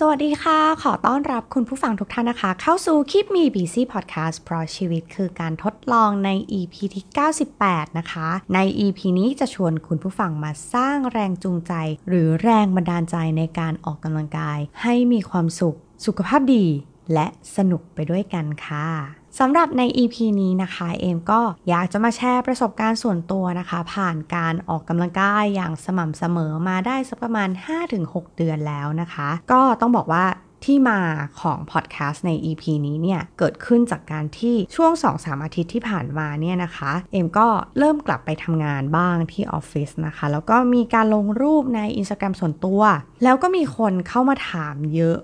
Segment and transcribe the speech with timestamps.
[0.00, 7.04] สวัสดีค่ะ ขอต้อนรับคุณผู้ฟังทุกท่านนะคะ เข้าสู่คลิปมีบีซีพอดแคสต์เพราะชีวิตคือการทดลองใน EP ที่
[7.50, 11.72] 98 นะคะ ใน EP นี้จะชวนคุณผู้ฟังมาสร้างแรงจูงใจ
[12.08, 15.76] หรือแรงบันดาลใจในการออกกำลังกาย ให้มีความสุข
[16.06, 16.66] สุขภาพดี
[17.12, 17.26] และ
[17.56, 27.48] สนุกไปด้วยกันค่ะ สำหรับใน EP นี้นะคะเอมก็อยากจะมาแชร์ประสบการณ์ส่วนตัวนะคะ ผ่านการออกกำลังกายอย่างสม่ำเสมอมาได้สักประมาณ
[27.92, 30.24] 5-6 เดือนแล้วนะคะ ก็ต้องบอกว่า
[30.64, 31.00] ที่มา
[31.40, 37.48] ของพอดแคสต์ใน EP นี้เนี่ยเกิดขึ้นจากการที่ช่วง 2-3 อาทิตย์ที่ผ่านมาเนี่ยนะคะ เอ็มก็
[37.78, 42.82] เริ่มกลับไปทำงานบ้างที่ออฟฟิศนะคะ แล้วก็มีการลงรูปใน Instagram ส่วนตัว
[43.24, 45.18] แล้วก็มีคนเข้ามาถามเยอะ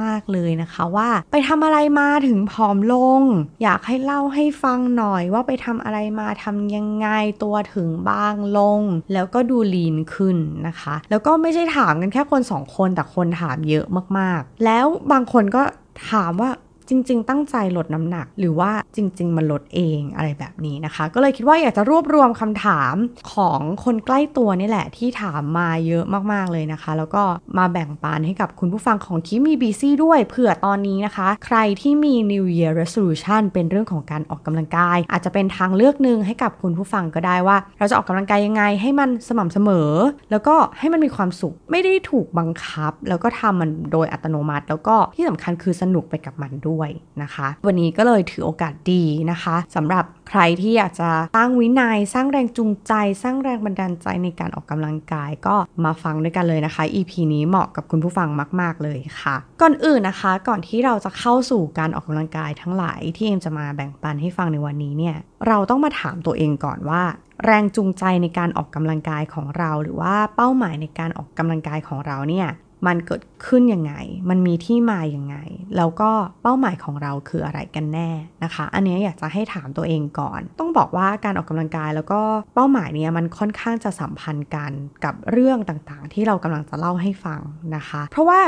[0.00, 3.22] มาก ๆ เลยนะคะว่าไปทำอะไรมาถึงผอมลง
[3.62, 7.08] อยากให้เล่าให้ฟังหน่อยว่าไปทำอะไรมาทำยังไง
[7.42, 8.80] ตัวถึงบางลง
[9.12, 13.86] แล้วก็ดูลีนขึ้นนะคะ แล้วก็ไม่ใช่ถามกันแค่คนสองคนแต่คนถามเยอะ
[14.18, 15.62] มากๆ แล้แล้วบางคนก็
[16.10, 16.50] ถามว่า
[16.88, 22.94] จริง ๆ ตั้งใจลดน้ำหนัก หรือว่าจริง ๆ มันลดเองอะไรแบบนี้นะคะ ก็เลยคิดว่าอยากจะรวบรวมคำถาม
[23.32, 27.22] ของคนใกล้ตัวนี่แหละ ที่ถามมาเยอะมากๆเลยนะคะ แล้วก็
[27.58, 39.90] มาแบ่งปันให้กับคุณผู้ฟังของคิมีบีซี่ด้วยเผื่อตอนนี้นะคะ ใครที่มี New Year Resolution เป็นเรื่องของการออกกำลังกาย อาจจะเป็นทางเลือกหนึ่งให้กับคุณผู้ฟังก็ได้ว่า เราจะออกกำลังกายยังไงให้มันสม่ำเสมอ
[40.30, 46.75] แล้วก็ให้มันมีความสุขไม่ได้ถูกบังคับ แล้วก็ทำมันโดยอัตโนมัติ แล้วก็ที่สำคัญคือสนุกไปกับมันด้วย
[47.22, 58.28] นะคะ วันนี้ก็เลยถือโอกาสดีนะคะสำหรับใครที่อยากจะสร้างวินยัย สร้างแรงจูงใจ สร้างแรงบันดาลใจในการออกกำลังกายก็มาฟังด้วยกันเลยนะคะ EP นี้เหมาะกับคุณผู้ฟัง
[58.60, 65.16] มาก ๆ เลยค่ะ ก่อนอื่นนะคะ ก่อนที่เราจะเข้าสู่การออกกำลังกายทั้งหลายที่เอ็มจะมาแบ่งปันให้ฟังในวันนี้เนี่ย
[65.48, 67.02] เราต้องมาถามตัวเองก่อนว่า
[67.44, 72.48] แรงจูงใจในการออกกำลังกายของเรา หรือว่าเป้าหมายในการออกกำลังกายของเราเนี่ย
[72.86, 73.94] มันเกิดขึ้นยังไง
[74.30, 75.36] มันมีที่มาอย่างไง
[75.76, 76.10] แล้วก็
[76.42, 78.10] เป้าหมายของเราคืออะไรกันแน่
[78.44, 82.20] นะคะ อันนี้อยากจะให้ถามตัวเองก่อน ต้องบอกว่าการออกกำลังกายแล้วก็
[82.54, 84.72] เป้าหมายเนี้ยมันค่อนข้างจะสัมพันธ์กัน
[85.04, 87.40] กับเรื่องต่างๆ ที่เรากำลังจะเล่าให้ฟัง
[87.76, 88.40] นะคะ เพราะว่า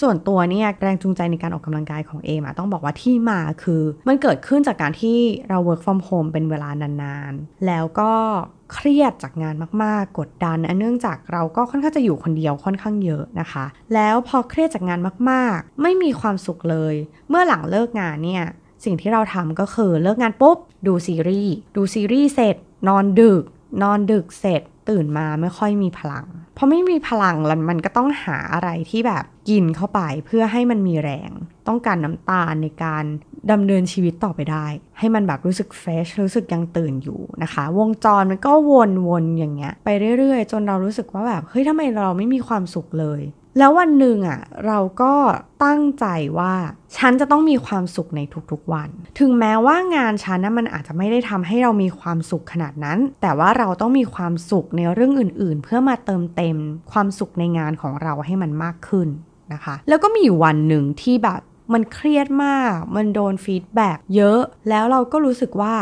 [0.00, 6.70] ส่วนตัวเนี่ยแรงจูงใจในการออกกำลังกายของเอมต้องบอกว่าที่มาคือ มันเกิดขึ้นจากการที่เรา work from home เป็นเวลา
[7.02, 8.12] นานๆ แล้วก็
[8.72, 13.64] เครียดจากงานมากๆ กดดันเนื่องจากเราก็ค่อนข้างจะอยู่คนเดียวค่อนข้างเยอะนะคะ
[13.94, 16.94] แล้วพอเครียดจากงานมากๆ ไม่มีความสุขเลย
[17.28, 18.44] เมื่อหลังเลิกงานเนี่ย
[18.84, 22.56] สิ่งที่เราทำก็คือเลิกงานปุ๊บดูซีรีส์ดูซีรีส์เสร็จ
[22.88, 23.42] นอนดึก
[23.82, 26.26] นอนดึกเสร็จตื่นมาไม่ค่อยมีพลัง
[26.56, 31.30] พอไม่มีพลังแล้วมันก็ต้องหาอะไรที่แบบ กินเข้าไปเพื่อให้มันมีแรง
[31.68, 33.04] ต้องการน้ำตาลในการ
[33.50, 34.66] ดำเนินชีวิตต่อไปได้
[34.98, 38.72] ให้มันแบบรู้สึกเฟชรู้สึกยังตื่นอยู่นะคะ วงจรมันก็ว
[39.22, 39.88] นๆอย่างเงี้ย ไป
[40.18, 43.22] เรื่อยๆ จนเรารู้สึกว่าแบบเฮ้ยทำไมเราไม่มีความสุขเลย
[43.58, 45.14] แล้ววันหนึ่งอะเราก็
[45.64, 46.06] ตั้งใจ
[46.38, 46.54] ว่า
[46.96, 48.20] ฉันจะต้องมีความสุขใน
[48.50, 48.88] ทุกๆวัน
[49.18, 56.56] ถึงแม้ว่างานฉันนะมันอาจจะไม่ได้ทำให้เรามีความสุขขนาดนั้น แต่ว่าเราต้องมีความสุขในเรื่องอื่น ๆ เพื่อมาเติมเต็ม
[56.92, 59.08] ความสุขในงานของเราให้มันมากขึ้น
[59.52, 61.40] นะคะ แล้วก็มีวันหนึ่งที่แบบ
[61.72, 65.74] มันเครียดมาก มันโดน feedback เยอะ แล้วเราก็รู้สึกว่า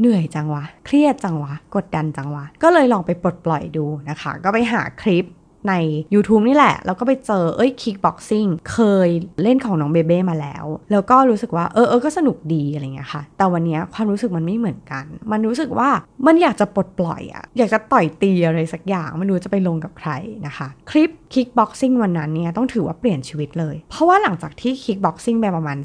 [0.00, 5.24] เหนื่อยจังวะ เครียดจังวะ กดดันจังวะ ก็เลยลองไปปลดปล่อยดูนะคะ ก็ไปหาคลิป
[5.68, 5.72] ใน
[6.14, 9.08] YouTube นี่แหละ แล้วก็ไปเจอเอ้ย kickboxing เคย
[9.42, 15.88] เล่นของน้องเบเบ้มาแล้ว แล้วก็รู้สึกว่าเออเออก็สนุกดีอะไรเงี้ยค่ะ แต่วันนี้ความรู้สึกมันไม่เหมือนกัน มันรู้สึกว่า
[16.26, 20.10] มันอยากจะปลดปล่อยอะอยากจะต่อยตีอะไรสักอย่างไม่รู้จะไปลงกับใคร
[20.46, 25.78] นะคะ คลิป kickboxing วันนั้นเนี่ยต้องถือว่าเปลี่ยนชีวิตเลย เพราะว่าหลังจากที่ kickboxing ไปประมาณ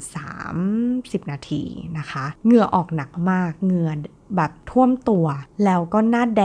[0.62, 1.62] 30 นาที
[1.98, 3.90] นะคะเหงื่อออกหนักมากเหงื่อ
[4.36, 5.26] แบบท่วมตัว
[5.64, 6.44] แล้วก็หน้าแด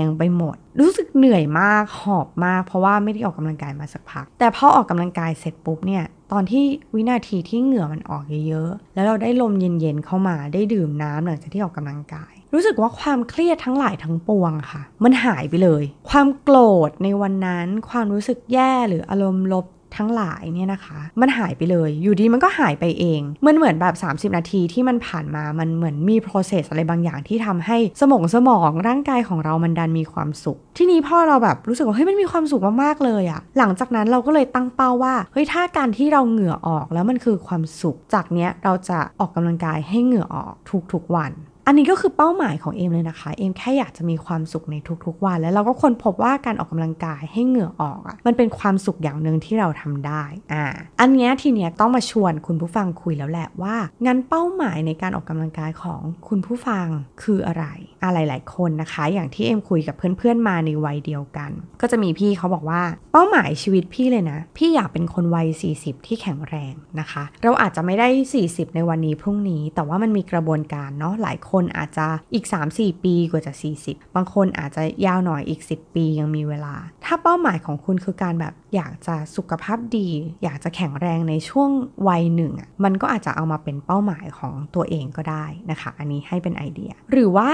[0.00, 16.58] งไปหมด รู้สึกเหนื่อยมากหอบมาก เพราะว่าไม่ได้ออกกำลังกายมาสักพัก แต่พอออกกำลังกายเสร็จปุ๊บเนี่ยตอนที่วินาทีที่เหงื่อมันออกเยอะๆ แล้วเราได้ลมเย็นๆเข้ามาได้ดื่มน้ำหลังจากที่ออกกำลังกาย รู้สึกว่าความเครียดทั้งหลายทั้งปวงค่ะ มันหายไปเลย ความโกร
[16.88, 40.54] ธในวันนั้น ความรู้สึกแย่หรืออารมณ์ลบ ทั้งหลายเนี่ยนะคะ มันหายไปเลย อยู่ดีมันก็หายไปเอง มันเหมือนแบบ 30 นาทีที่มันผ่านมา มันเหมือนมี process อะไรบางอย่างที่ทำให้สมองสมองร่างกายของเรามันดันมีความสุข ที่นี้พ่อเราแบบรู้สึกว่าเฮ้ยมันมีความสุขมากๆเลยอะหลังจากนั้นเราก็เลยตั้งเป้าว่าเฮ้ยถ้าการที่เราเหงื่อออกแล้วมันคือความสุข จากเนี้ยเราจะออกกำลังกายให้เหงื่อออก
[40.92, 41.32] ทุกๆวัน
[41.68, 50.22] อันนี้ก็คือเป้าหมายของเอมเลยนะคะ เอมแค่อยากจะมีความสุขในทุกๆวัน แล้วเราก็ค้นพบว่าการออกกำลังกายให้เหงื่อออกอะ่ะมันเป็นความสุขอย่างหนึ่งที่เราทำได้
[50.52, 50.64] อ่า
[51.00, 53.76] อันนี้ทีเนี้ยต้องมาชวนคุณผู้ฟังคุยแล้วแหละว่า
[54.06, 56.86] งั้นเป้าหมายในการออกกำลังกายของคุณผู้ฟัง
[57.22, 57.64] คืออะไร
[58.04, 61.50] อะไรหลายคนนะคะ อย่างที่เอ็มคุยกับเพื่อนๆมาในวัยเดียวกัน
[61.80, 62.82] ก็จะมีพี่เขาบอกว่า
[63.12, 65.46] เป้าหมายชีวิตพี่เลยนะ พี่อยากเป็นคนวัย
[65.78, 68.08] 40 ที่แข็งแรงนะคะ เราอาจจะไม่ได้
[68.42, 72.44] 40 ในวันนี้พรุ่งนี้ แต่ว่ามันมีกระบวนการเนาะหลายคนอาจจะอีก
[72.74, 73.52] 3-4 ปีกว่าจะ
[73.84, 76.74] 40 บางคนอาจจะยาวหน่อยอีก 10 ปียังมีเวลา
[77.04, 80.08] ถ้าเป้าหมายของคุณคือการแบบอยากจะสุขภาพดี
[80.42, 81.70] อยากจะแข็งแรงในช่วง
[82.08, 87.50] วัยหนึ่งอะมันก็อาจจะเอามาเป็นเป้าหมายของตัวเองก็ได้นะคะ อันนี้ให้เป็นไอเดีย หรือว่า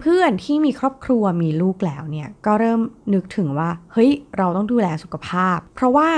[0.00, 2.80] เพื่อนๆที่มีครอบครัวมีลูกแล้วเนี่ยก็เริ่ม
[3.14, 6.10] นึกถึงว่า เฮ้ยเราต้องดูแลสุขภาพ เพราะว่า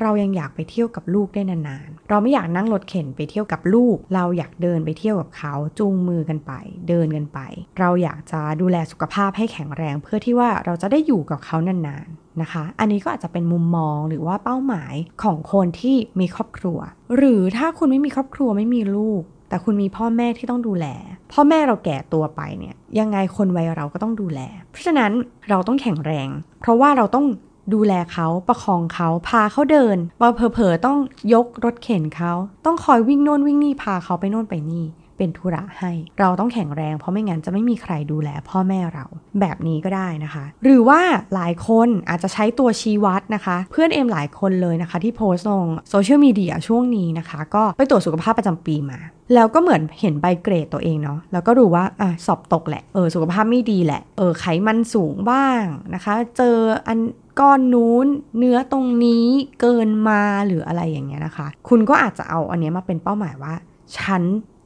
[0.00, 6.52] เรายังอยากไปเที่ยวกับลูกได้นานๆ เราไม่อยากนั่งรถเข็นไปเที่ยวกับลูก เราอยากเดินไปเที่ยวกับเขาจูงมือกันไป
[6.88, 7.38] เดินกันไป
[7.78, 16.78] เราอยากจะดูแลสุขภาพให้แข็งแรง เพื่อที่ว่าเราจะได้อยู่กับเขานานๆนะคะ อันนี้ก็อาจจะเป็นมุมมองหรือว่าเป้าหมายของคนที่มีครอบครัว
[17.16, 20.86] หรือถ้าคุณไม่มีครอบครัวไม่มีลูก แต่คุณมีพ่อแม่ที่ต้องดูแล
[21.32, 24.40] พ่อแม่เราแก่ตัวไปเนี่ยยังไงคนวัยเราก็ต้องดูแล
[24.70, 25.12] เพราะฉะนั้น
[25.48, 26.28] เราต้องแข็งแรง
[26.60, 27.26] เพราะว่าเราต้อง
[27.72, 30.98] ดูแลเขาประคองเขาพาเขาเดินบางเผลอๆต้อง
[31.34, 32.32] ยกรถเข็นเขา
[32.64, 34.84] ต้องคอยวิ่งโน่นวิ่งนี่พาเขาไปโน่นไปนี่
[35.20, 39.04] เป็นธุระให้ เราต้องแข็งแรง เพราะไม่งั้นจะไม่มีใครดูแลพ่อแม่เรา
[39.40, 41.00] แบบนี้ก็ได้นะคะ หรือว่า
[41.34, 48.98] หลายคนอาจจะใช้ตัวชี้วัดนะคะ เพื่อนเอ็มหลายคนเลยนะคะ ที่โพสต์ลงโซเชียลมีเดียช่วงนี้นะคะ ก็ไปตรวจสุขภาพประจำปีมา
[49.34, 55.62] แล้วก็เหมือนเห็นใบเกรดตัวเองเนาะแล้วก็รู้ว่าอะสอบตกแหละเออสุขภาพไม่ดีแหละเออไขมันสูงบ้าง
[55.94, 56.56] นะคะ เจอ
[56.86, 56.98] อัน
[57.40, 58.06] ก้อนนู้น
[58.38, 59.26] เนื้อตรงนี้
[59.60, 63.54] เกินมาหรืออะไรอย่างเงี้ยนะคะ คุณก็อาจจะเอาอันนี้มาเป็นเป้าหมายว่า
[63.98, 64.22] ฉัน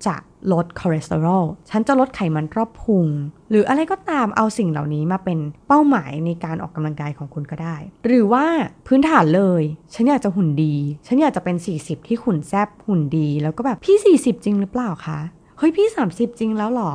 [0.07, 0.17] จะ
[0.53, 3.07] ลดคอเลสเตอรอล ฉันจะลดไขมันรอบพุง
[3.51, 5.39] หรืออะไรก็ตามเอาสิ่งเหล่านี้มาเป็น
[5.69, 7.77] เป้าหมายในการออกกำลังกายของคุณก็ได้
[8.07, 8.47] หรือว่า
[8.87, 9.63] พื้นฐานเลย
[9.95, 10.75] ฉันอยากจะหุ่นดี
[11.07, 15.21] ฉันอยากจะเป็น 40 ที่หุ่นแซบหุ่นดี แล้วก็แบบพี่ 40 จริงหรือเปล่าคะ
[15.59, 16.93] เฮ้ยพี่ 30 จริงแล้วหรอ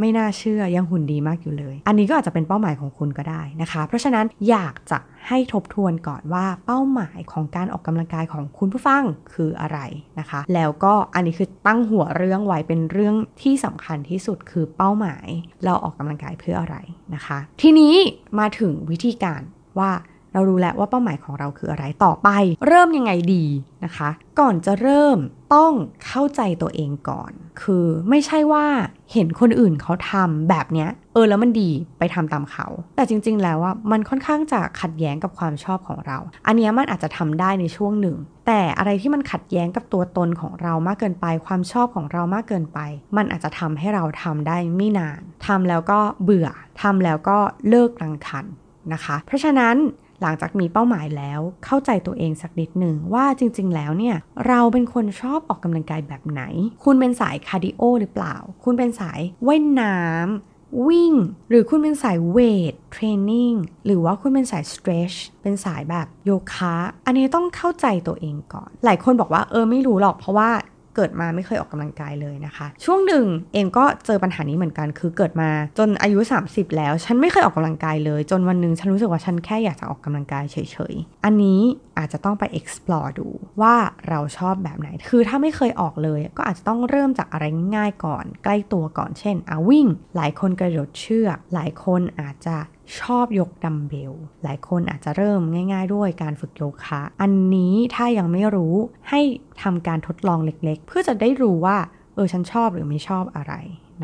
[0.00, 4.98] ไม่น่าเชื่อยังหุ่นดีมากอยู่เลย อันนี้ก็อาจจะเป็นเป้าหมายของคุณก็ได้นะคะ เพราะฉะนั้นอยากจะ
[5.28, 9.04] ให้ทบทวนก่อนว่าเป้าหมายของการออกกำลังกายของคุณผู้ฟัง
[9.34, 9.78] คืออะไร
[10.18, 15.26] นะคะ แล้วก็อันนี้คือตั้งหัวเรื่องไว้เป็นเรื่องที่สำคัญที่สุดคือเป้าหมาย
[15.64, 16.76] เราออกกำลังกายเพื่ออะไร
[17.14, 17.94] นะคะ ทีนี้
[18.38, 19.42] มาถึงวิธีการ
[19.78, 19.90] ว่า
[20.32, 22.28] เรารู้แล้วว่าเป้าหมายของเราคืออะไรต่อไป
[22.66, 23.44] เริ่มยังไงดี
[23.84, 25.18] นะคะ ก่อนจะเริ่ม
[25.54, 25.72] ต้อง
[26.06, 27.32] เข้าใจตัวเองก่อน
[27.62, 28.66] คือไม่ใช่ว่า
[29.12, 42.78] เห็นคนอื่นเขาทำแบบเนี้ย เออแล้วมันดีไปทำตามเขา แต่จริง ๆ แล้วว่ามันค่อนข้างจะขัดแย้งกับความชอบของเรา อันนี้มันอาจจะทำได้ในช่วงหนึ่ง แต่อะไรที่มันขัดแย้งกับตัวตนของเรามากเกินไป ความชอบของเรามากเกินไป
[43.16, 46.48] มันอาจจะทำให้เราทำได้ไม่นานทำแล้วก็เบื่อ
[46.82, 47.38] ทำแล้วก็
[47.68, 48.46] เลิกรังคัน
[48.92, 49.76] นะคะ เพราะฉะนั้น
[50.22, 54.16] หลังจากมีเป้าหมายแล้ว เข้าใจตัวเองสักนิดหนึ่งว่าจริง ๆ แล้วเนี่ย
[54.46, 56.42] เราเป็นคนชอบออกกำลังกายแบบไหน
[56.84, 61.14] คุณเป็นสาย cardio หรือเปล่า คุณเป็นสายว่ายน้ำวิ่ง
[61.50, 63.52] หรือคุณเป็นสาย weight training
[63.86, 66.76] หรือว่าคุณเป็นสาย stretch เป็นสายแบบโยคะ
[67.06, 70.50] อันนี้ต้องเข้าใจตัวเองก่อน หลายคนบอกว่าเออไม่รู้หรอกเพราะว่า
[70.96, 73.24] เกิดมาไม่เคยออกกำลังกายเลยนะคะ ช่วงหนึ่ง
[73.54, 76.18] เองก็เจอปัญหานี้เหมือนกัน คือเกิดมาจนอายุ
[76.48, 80.56] 30 แล้ว ฉันไม่เคยออกกำลังกายเลย จนวันหนึ่งฉันรู้สึกว่าฉันแค่อยากจะออกกำลังกายเฉ
[80.92, 81.60] ยๆ อันนี้
[81.98, 83.28] อาจจะต้องไป explore ดู
[83.60, 83.74] ว่า
[84.08, 87.44] เราชอบแบบไหน คือถ้าไม่เคยออกเลย ก็อาจจะต้องเริ่มจากอะไร
[87.76, 89.86] ง่ายก่อน ใกล้ตัวก่อน เช่นอาวิ่ง
[90.16, 92.56] หลายคนกระโดดเชือก หลายคนอาจจะ
[93.00, 94.12] ชอบยกดัมเบล
[94.42, 95.40] หลายคนอาจจะเริ่ม
[95.72, 98.74] ง่าย ๆ ด้วยการฝึกโยคะ อันนี้ถ้ายังไม่รู้
[99.10, 99.20] ให้
[99.62, 101.76] ทำการทดลองเล็กๆ เพื่อจะได้รู้ว่า
[102.14, 103.54] เออ ฉันชอบหรือไม่ชอบอะไร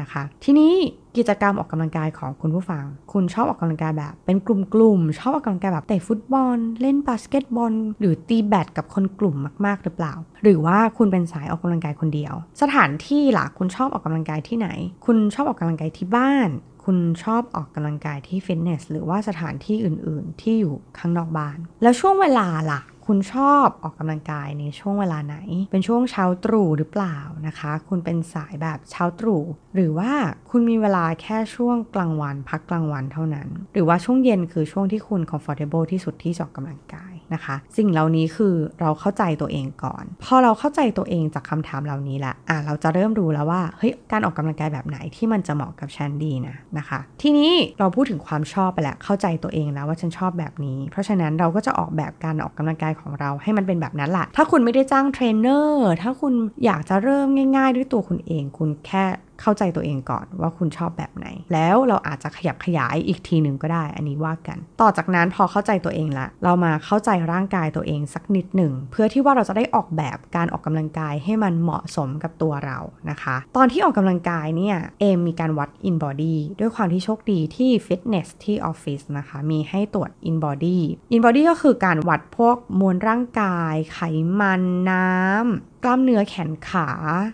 [0.01, 0.73] นะคะ ทีนี้
[1.17, 14.69] กิจกรรมออกกำลังกายของคุณผู้ฟัง คุณชอบออกกำลังกายแบบ เป็นกลุ่มๆ ชอบออกกำลังกายแบบเตะฟุตบอล เล่นบาสเกตบอล หรือตีแบดกับคนกลุ่มมากๆ หรือเปล่า หรือว่าคุณเป็นสายออกกำลังกายคนเดียว สถานที่ล่ะคุณชอบออกกำลังกายที่ไหน
[15.07, 16.49] คุณชอบออกกำลังกายที่บ้าน
[16.91, 25.37] คุณชอบออกกำลังกายที่ฟิตเนสหรือว่าสถานที่อื่น ๆ ที่อยู่ข้างนอกบ้าน แล้วช่วงเวลาล่ะคุณชอบออกกำลังกายในช่วงเวลาไหน
[25.71, 27.17] เป็นช่วงเช้าตรู่หรือเปล่า
[27.47, 29.43] นะคะ คุณเป็นสายแบบเช้าตรู่
[29.75, 30.13] หรือว่า
[30.51, 56.33] คุณมีเวลาแค่ช่วงกลางวันพักกลางวันเท่านั้น หรือว่าช่วงเย็นคือช่วงที่คุณ comfortable ที่สุดที่จะออกกำลังกาย นะคะ สิ่งเหล่านี้คือเราเข้าใจตัวเองก่อน พอเราเข้าใจตัวเองจากคำถามเหล่านี้ละอะเราจะเริ่มรู้แล้วว่าเฮ้ยการออกกำลังกายแบบไหนที่มันจะเหมาะกับฉันดีนะนะคะ ทีนี้เราพูดถึงความชอบไปแล้วเข้าใจตัวเองแล้วว่าฉันชอบแบบนี้ เพราะฉะนั้นเราก็จะออกแบบการออกกำลังกายของเราให้มันเป็นแบบนั้นแหละถ้าคุณไม่ได้จ้างเทรนเนอร์ถ้าคุณ
[56.65, 59.05] อยากจะเริ่มง่าย ๆ ด้วยตัวคุณเอง คุณแค่
[59.41, 72.79] เข้าใจตัวเองก่อนว่าคุณชอบแบบไหน แล้วเราอาจจะขยับขยายอีกทีหนึ่งก็ได้ อันนี้ว่ากัน ต่อจากนั้นพอเข้าใจตัวเองละ เรามาเข้าใจร่างกายตัวเองสักนิดหนึ่ง เพื่อที่ว่าเราจะได้ออกแบบการออกกำลังกายให้มันเหมาะสมกับตัวเรา
[73.11, 80.79] นะคะ ตอนที่ออกกำลังกายเนี่ยเอมมีการวัด in body ด้วยความที่โชคดีที่ฟิตเนสที่ออฟฟิศนะคะ มีให้ตรวจ in body
[81.15, 84.01] in body ก็คือการวัดพวกมวลร่างกาย ไข
[84.41, 86.89] มันน้ำกล้ามเนื้อแขนขา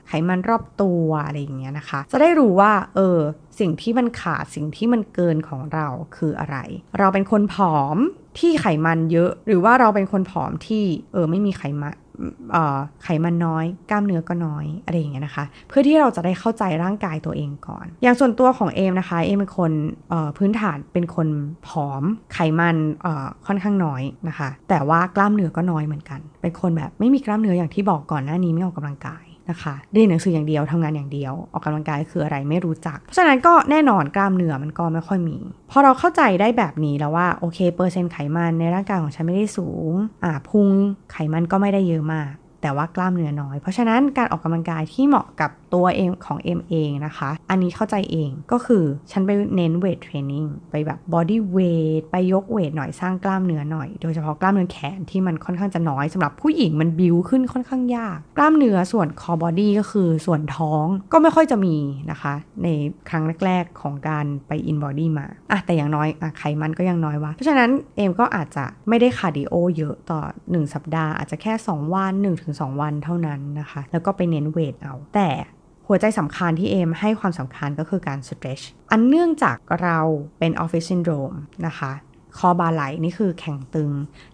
[0.09, 3.19] ไขมันรอบตัวอะไรอย่างเงี้ยนะคะ จะได้รู้ว่า เออ
[3.61, 5.87] สิ่งที่มันขาด สิ่งที่มันเกินของเรา
[6.17, 6.57] คืออะไร
[6.99, 7.97] เราเป็นคนผอม
[8.39, 11.95] ที่ไขมันเยอะ หรือว่าเราเป็นคนผอมที่ เออ ไม่มีไขมัน
[13.03, 19.73] ไขมันน้อย กล้ามเนื้อก็น้อยอะไรอย่างเงี้ยนะคะ เพื่อที่เราจะได้เข้าใจร่างกายตัวเองก่อน อย่างส่วนตัวของเอมนะคะ เอมเป็นคน
[20.39, 21.29] พื้นฐานเป็นคน
[21.69, 22.03] ผอม
[22.33, 22.77] ไขมัน
[23.47, 35.39] ค่อนข้างน้อยนะคะ แต่ว่ากล้ามเนื้อก็น้อยเหมือนกัน เป็นคนแบบไม่มีกล้ามเนื้ออย่างที่บอกก่อนหน้านี้ไม่ออกกำลังกาย นะคะเรียนหนังสืออย่างเดียวทำงานอย่างเดียว ออกกำลังกายคืออะไรไม่รู้จัก เพราะฉะนั้นก็แน่นอนกล้ามเนื้อมันก็ไม่ค่อยมี
[35.71, 39.93] พอเราเข้าใจได้แบบนี้แล้วว่าโอเคเปอร์เซ็นต์ไขมันในร่างกายของฉันไม่ได้สูง
[40.25, 40.69] อ่าพุง
[41.13, 42.33] ไขมันก็ไม่ได้เยอะมาก
[42.65, 61.77] แต่ว่ากล้ามเนื้อน้อย เพราะฉะนั้นการออกกำลังกายที่เหมาะกับตัวเองของเอ็มเองนะคะ อันนี้เข้าใจเองก็คือฉันไปเน้น weight training ไปแบบ bodyweight ไปยก weight หน่อยสร้างกล้ามเนื้อหน่อย โดยเฉพาะกล้ามเนื้อแขนที่มันค่อนข้างจะน้อยสำหรับผู้หญิงมันบิวขึ้นค่อนข้างยาก กล้ามเนื้อส่วน core body ก็คือส่วนท้องก็ไม่ค่อยจะมี
[62.11, 62.69] นะคะ ใน
[63.09, 75.31] ครั้งแรก ๆ ของการไป InBody มาอะแต่อย่างน้อยอะไขมันก็ยังน้อยวะเพราะฉะนั้นเอมก็อาจจะไม่ได้ cardio เยอะต่อ 1 สัปดาห์อาจจะแค่ 2 วัน1ถึง1-2 วันเท่านั้นนะคะ แล้วก็ไปเน้น weight เอา แต่
[75.87, 79.99] หัวใจสำคัญที่เอมให้ความสำคัญก็คือการ stretch อันเนื่องจากเรา
[80.39, 81.93] เป็น office syndrome นะคะ
[82.39, 83.93] คอบ่าไหล่นี่คือแข็งตึง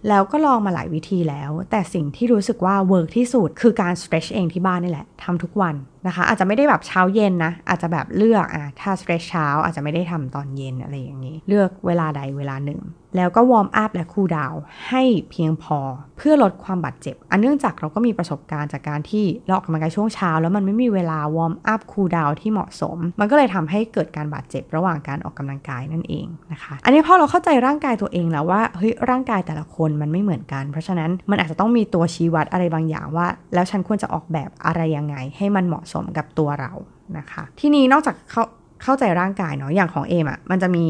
[0.08, 5.74] แล้วก็ลองมาหลายวิธีแล้ว แต่สิ่งที่รู้สึกว่า work ที่สุดคือการ stretch เองที่บ้านนี่แหละทำทุกวัน
[6.07, 12.80] นะคะ อาจจะไม่ได้แบบเช้าเย็นนะ อาจจะแบบเลือกอะถ้า stretch เช้าอาจจะไม่ได้ทำตอนเย็นอะไรอย่างนี้ เลือกเวลาใดเวลาหนึ่ง
[13.16, 14.54] แล้วก็ warm up และ cool down
[14.88, 15.78] ให้เพียงพอ
[16.16, 36.73] เพื่อลดความบาดเจ็บ อันเนื่องจากเราก็มีประสบการณ์จากการที่เราออกกำลังกายช่วงเช้า แล้วมันไม่มีเวลา warm up cool down ที่เหมาะสม มันก็เลยทำให้เกิดการบาดเจ็บระหว่างการออกกำลังกายนั่นเองนะคะ อันนี้พอเราเข้าใจร่างกายตัวเองแล้วว่าเฮ้ยร่างกายแต่ละคนมันไม่เหมือนกัน เพราะฉะนั้นมันอาจจะต้องมีตัวชี้วัดอะไรบางอย่างว่า แล้วฉันควรจะออกแบบอะไรยังไงให้มันเหมาะสมกับตัวเรา
[37.18, 38.44] นะคะ ทีนี้นอกจากเขา
[38.82, 40.87] เข้าใจร่างกายเนาะอย่างของเอมอะ่ะมันจะมี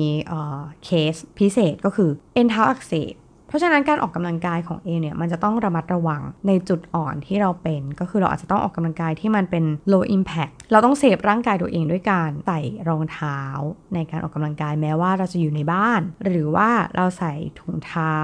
[0.84, 3.14] เคสพิเศษก็คือเอ็นเท้าอักเสบ
[3.50, 13.40] เพราะฉะนั้นการออกกำลังกายของเอมเนี่ยมันจะต้องระมัดระวังในจุดอ่อนที่เราเป็นก็คือเราอาจจะต้องออกกำลังกายที่มันเป็น low impact เราต้อง save ร่างกายตัวเองด้วยการใส่รองเท้า
[13.94, 18.14] ในการออกกำลังกายแม้ว่าเราจะอยู่ในบ้าน หรือว่าเราใส่ถุงเท้า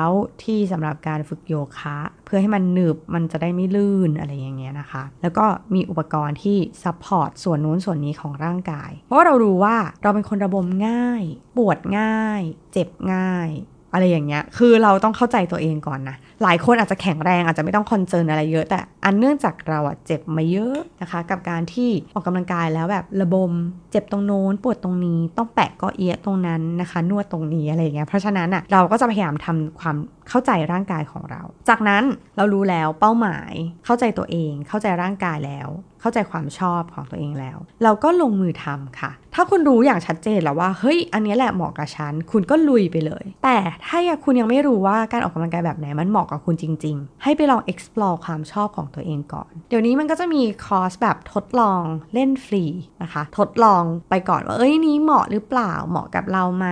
[0.43, 11.23] ที่สำหรับการฝึกโยคะ เพื่อให้มันหนึบมันจะได้ไม่ลื่นอะไรอย่างเงี้ยนะคะ แล้วก็มีอุปกรณ์ที่ support ส่วนนู้นส่วนนี้ของร่างกาย เพราะว่าเรารู้ว่าเราเป็นคนระบมง่าย
[11.57, 12.43] ปวดง่าย
[12.73, 13.51] เจ็บง่าย
[13.97, 23.53] อะไรอย่างเงี้ย คือเราต้องเข้าใจตัวเองก่อนนะหลายคนอาจจะแข็งแรงอาจจะไม่ต้อง concern อะไรเยอะ แต่อันเนื่องจากเราอะเจ็บมาเยอะนะคะ กับการที่ออกกำลังกายแล้วแบบระบม
[23.91, 29.97] เจ็บตรงโน้นปวดตรงนี้ ต้องแปะก็เอียตรงนั้นนะคะ นวดตรงนี้อะไรอย่างเงี้ยเพราะฉะนั้นอะเราก็จะพยายามทำความ
[30.29, 32.03] เข้าใจร่างกายของเรา จากนั้น
[32.37, 33.53] เรารู้แล้วเป้าหมาย
[33.85, 35.69] เข้าใจตัวเอง เข้าใจร่างกายแล้ว
[36.01, 51.83] เข้าใจความชอบของตัวเองแล้ว เราก็ลงมือทำค่ะ ถ้าคุณรู้อย่างชัดเจนแล้วว่าเฮ้ยอันนี้แหละเหมาะกับฉันคุณก็ลุยไปเลย แต่ถ้าคุณยังไม่รู้ว่าการออกกำลังกายแบบไหนมันเหมาะกับคุณจริง ๆ ให้ไปลอง explore ความชอบของตัวเองก่อน เดี๋ยวนี้มันก็จะมีคอร์สแบบทดลอง
[52.15, 52.65] เล่นฟรี
[53.03, 56.69] นะคะ ทดลองไปก่อนว่าเอ้ยนี้เหมาะหรือเปล่าเหมาะกับเราไหม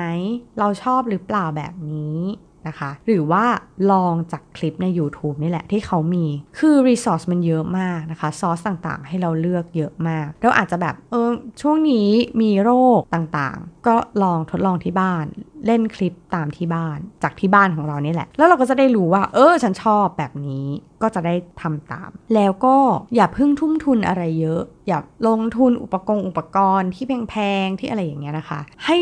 [0.59, 2.19] เราชอบหรือเปล่าแบบนี้
[2.69, 3.45] นะคะ หรือว่า
[3.93, 6.27] ลองจากคลิปใน YouTube นี่แหละที่เขามี
[6.59, 11.31] คือรีซอสมันเยอะมากนะคะซอสต่างๆ ให้เราเลือกเยอะมาก เราอาจจะแบบเออ
[11.61, 12.09] ช่วงนี้
[12.41, 15.27] มีโรคต่างๆ ก็ลองทดลองที่บ้าน
[15.67, 20.67] เล่นคลิปตามที่บ้านจากที่บ้านของเรานี่แหละ แล้วเราก็จะได้รู้ว่า เออฉันชอบแบบนี้
[21.03, 22.77] ก็จะได้ทำตาม แล้วก็
[23.15, 24.99] อย่าเพึ่งทุ่มทุนอะไรเยอะ อย่า
[25.29, 27.35] ลงทุนอุปกรณ์อุปกรณ์ที่แพ
[27.65, 28.99] งๆที่อะไรอย่างเงี้ยนะคะ ให้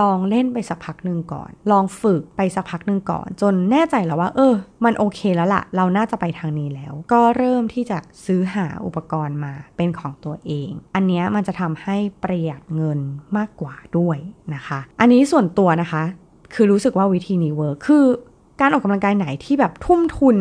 [0.00, 12.98] ลองเล่นไปสักพักหนึ่งก่อน ลองฝึกไปสักพักหนึ่งก่อน จนแน่ใจแล้วว่า เออ มันโอเคแล้วละ่ะ เราน่าจะไปทางนี้แล้ว ก็เริ่มที่จะซื้อหาอุปกรณ์มาเป็นของตัวเอง อันนี้มันจะทำให้ประหยัดเงิน
[13.36, 14.18] มากกว่าด้วย
[14.54, 16.02] นะคะ อันนี้ส่วนตัวนะคะ
[16.54, 18.04] คือรู้สึกว่าวิธีนี้เวิร์คคือ
[18.60, 20.36] การออกกำลังกายไหนที่แบบทุ่มทุน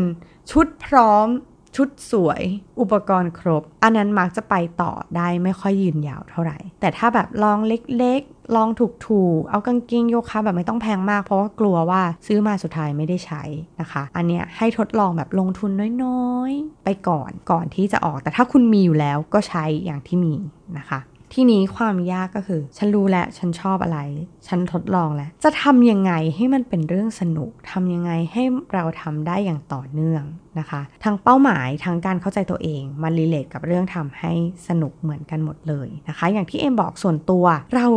[0.52, 1.28] ชุดพร้อม
[1.76, 2.42] ชุดสวย
[2.80, 13.44] อุปกรณ์ครบ อันนั้นมักจะไปต่อได้ไม่ค่อยยืนยาวเท่าไหร่ แต่ถ้าแบบลองเล็กๆ ลองถูกๆ เอากางเกงโยคะแบบไม่ต้องแพงมากเพราะว่ากลัวว่าซื้อมาสุดท้ายไม่ได้ใช้
[13.82, 15.72] นะคะ อันเนี้ยให้ทดลองแบบลงทุน
[16.04, 20.34] น้อยๆ ไปก่อนก่อนที่จะออก แต่ถ้าคุณมีอยู่แล้วก็ใช้อย่างที่มี
[20.78, 21.00] นะคะ
[21.34, 24.00] ที่นี้ความยากก็คือ ฉันรู้แล้วฉันชอบอะไร
[24.48, 30.24] ฉันทดลองแล้ว จะทำยังไงให้มันเป็นเรื่องสนุกทำยังไงให้เราทำได้อย่างต่อเนื่อง
[30.60, 34.32] นะคะทั้งเป้าหมายทั้งการเข้าใจตัวเอง มันรีเลทกับเรื่องทำให้
[34.68, 37.88] สนุกเหมือนกันหมดเลยนะคะ อย่างที่เอ็มบอกส่วนตัวเรา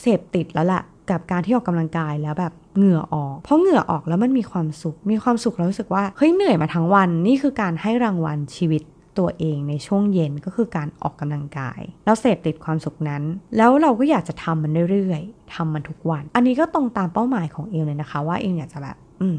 [0.00, 8.82] เสพติดแล้วล่ะกับการที่ออกกำลังกายแล้วแบบเหงื่อออก เพราะเหงื่อออกแล้วมันมีความสุข มีความสุขแล้วรู้สึกว่า เฮ้ยเหนื่อยมาทั้งวัน นี่คือการให้รางวัลชีวิต
[9.20, 13.22] ตัวเองในช่วงเย็นก็คือการออกกำลังกาย แล้วเสพติดความสุขนั้น
[13.56, 18.96] แล้วเราก็อยากจะทำมันเรื่อยๆทำมันทุกวัน อันนี้ก็ตรงตามเป้าหมายของเอมเลยนะคะ ว่าเอมอยากจะแบบ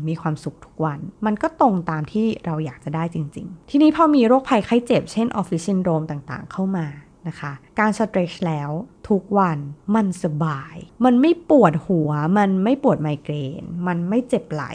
[0.07, 6.87] มีความสุขทุกวัน มันก็ตรงตามที่เราอยากจะได้จริง ๆ ทีนี้พอมีโรคภัยไข้เจ็บ เช่น office syndrome ต่างๆ เข้ามา
[7.27, 8.69] นะคะ การ stretch แล้ว
[9.09, 9.57] ทุกวัน
[9.95, 14.65] มันสบาย มันไม่ปวดหัว มันไม่ปวดไมเกรน มันไม่เจ็บไหล่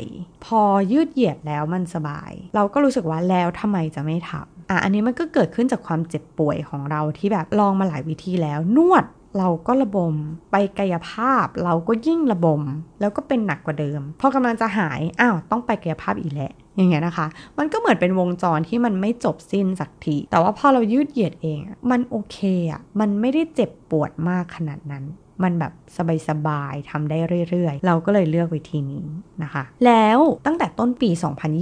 [0.45, 9.05] พอยืดเหยียดแล้วมันสบาย เราก็รู้สึกว่าแล้วทำไมจะไม่ทำ อะอันนี้มันก็เกิดขึ้นจากความเจ็บป่วยของเราที่แบบลองมาหลายวิธีแล้วนวด
[9.39, 10.15] เราก็ระบม
[10.51, 12.63] ไปกายภาพเราก็ยิ่งระบม
[13.01, 17.27] แล้วก็เป็นหนักกว่าเดิม พอกำลังจะหายอ้าวต้องไปกายภาพอีกแล้วอย่างเงี้ยนะคะ
[17.59, 21.59] มันก็เหมือนเป็นวงจรที่มันไม่จบสิ้นสักที แต่ว่าพอเรายืดเหยียดเอง
[21.91, 22.39] มันโอเค
[22.71, 25.05] อะมันไม่ได้เจ็บปวดมากขนาดนั้น
[25.43, 25.73] มันแบบ
[26.29, 27.19] สบายๆทำได้
[27.51, 29.07] เรื่อยๆ เราก็เลยเลือกวิธีนี้
[29.43, 31.11] นะคะ แล้วตั้งแต่ต้นปี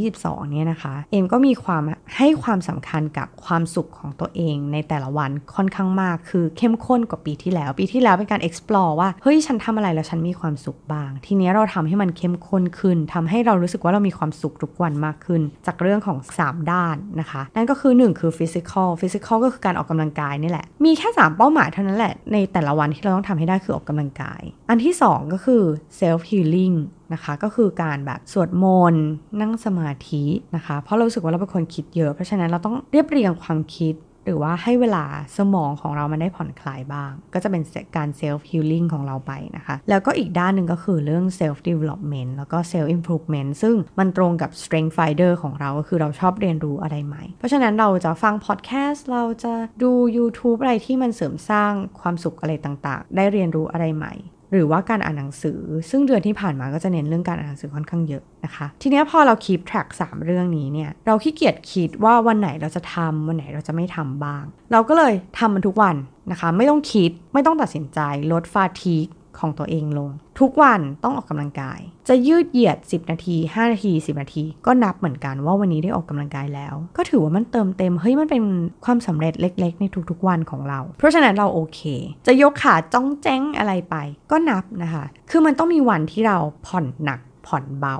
[0.00, 1.82] 2022 เนี่ยนะคะ เอมก็มีความ
[2.16, 19.38] ให้ความสำคัญกับความสุขของตัวเองในแต่ละวันค่อนข้างมาก คือเข้มข้นกว่าปีที่แล้ว ปีที่แล้วเป็นการ explore ว่า เฮ้ย ฉันทำอะไรแล้วฉันมีความสุขบ้าง ทีนี้เราทำให้มันเข้มข้นขึ้นทำให้เรารู้สึกว่าเรามีความสุขทุกวันมากขึ้น จากเรื่องของ 3 ด้านนะคะ นั่นก็คือ 1 คือ physical physical
[19.44, 25.62] ก็คือการออกกำลังกายนี่แหละ มีแค่ 3 เป้าหมายเท่านั้นแหละในแต่ละวันที่เราต้องทำให้ได้คือออกกำลังกาย อันที่สองก็คือ
[26.00, 26.76] self healing
[27.12, 29.06] นะคะ ก็คือการแบบสวดมนต์
[29.40, 30.24] นั่งสมาธิ
[30.56, 33.94] นะคะ เพราะเรารู้สึกว่าเราเป็นคนคิดเยอะ เพราะฉะนั้นเราต้องเรียบเรียงความคิด
[34.24, 35.04] หรือว่าให้เวลา
[35.36, 37.62] สมองของเรามันได้ผ่อนคลายบ้าง ก็จะเป็น
[37.96, 50.58] การ self healing ของเราไปนะคะ แล้วก็อีกด้านหนึ่งก็คือเรื่อง self development แล้วก็ self improvement ซึ่งมันตรงกับ strength finder ของเราก็คือเราชอบเรียนรู้อะไรใหม่ เพราะฉะนั้นเราจะฟังพอดแคสต์เราจะดู YouTube
[50.60, 54.14] อะไรที่มันเสริมสร้างความสุขอะไรต่างๆ ได้เรียนรู้อะไรใหม่
[54.54, 65.96] หรือว่าการอ่านหนังสือ ซึ่งเดือนที่ผ่านมาก็จะเน้นเรื่องการอ่านหนังสือค่อนข้างเยอะนะคะ ทีนี้พอเราคีปแทร็ก3 เรื่องนี้เนี่ย เราขี้เกียจคิดว่าวันไหนเราจะทำวันไหนเราจะไม่ทำบ้าง เราก็เลยทำมันทุกวัน
[66.30, 68.00] นะคะ ไม่ต้องคิดไม่ต้องตัดสินใจ
[68.32, 69.06] ลดฟาทีก
[69.38, 78.42] ของตัวเองลง ทุกวันต้องออกกำลังกาย จะยืดเหยียด 10 นาที 5 นาที 10 นาที ก็นับเหมือนกันว่าวันนี้ได้ออกกำลังกายแล้ว ก็ถือว่ามันเติมเต็ม เฮ้ยมันเป็น
[78.84, 81.80] ความสำเร็จเล็ก ๆ ในทุกๆวันของเรา เพราะฉะนั้นเราโอเค
[82.26, 83.96] จะยกขาจ้องแจ้งอะไรไป
[84.30, 87.98] ก็นับนะคะ คือมันต้องมีวันที่เราผ่อนหนักผ่อนเบา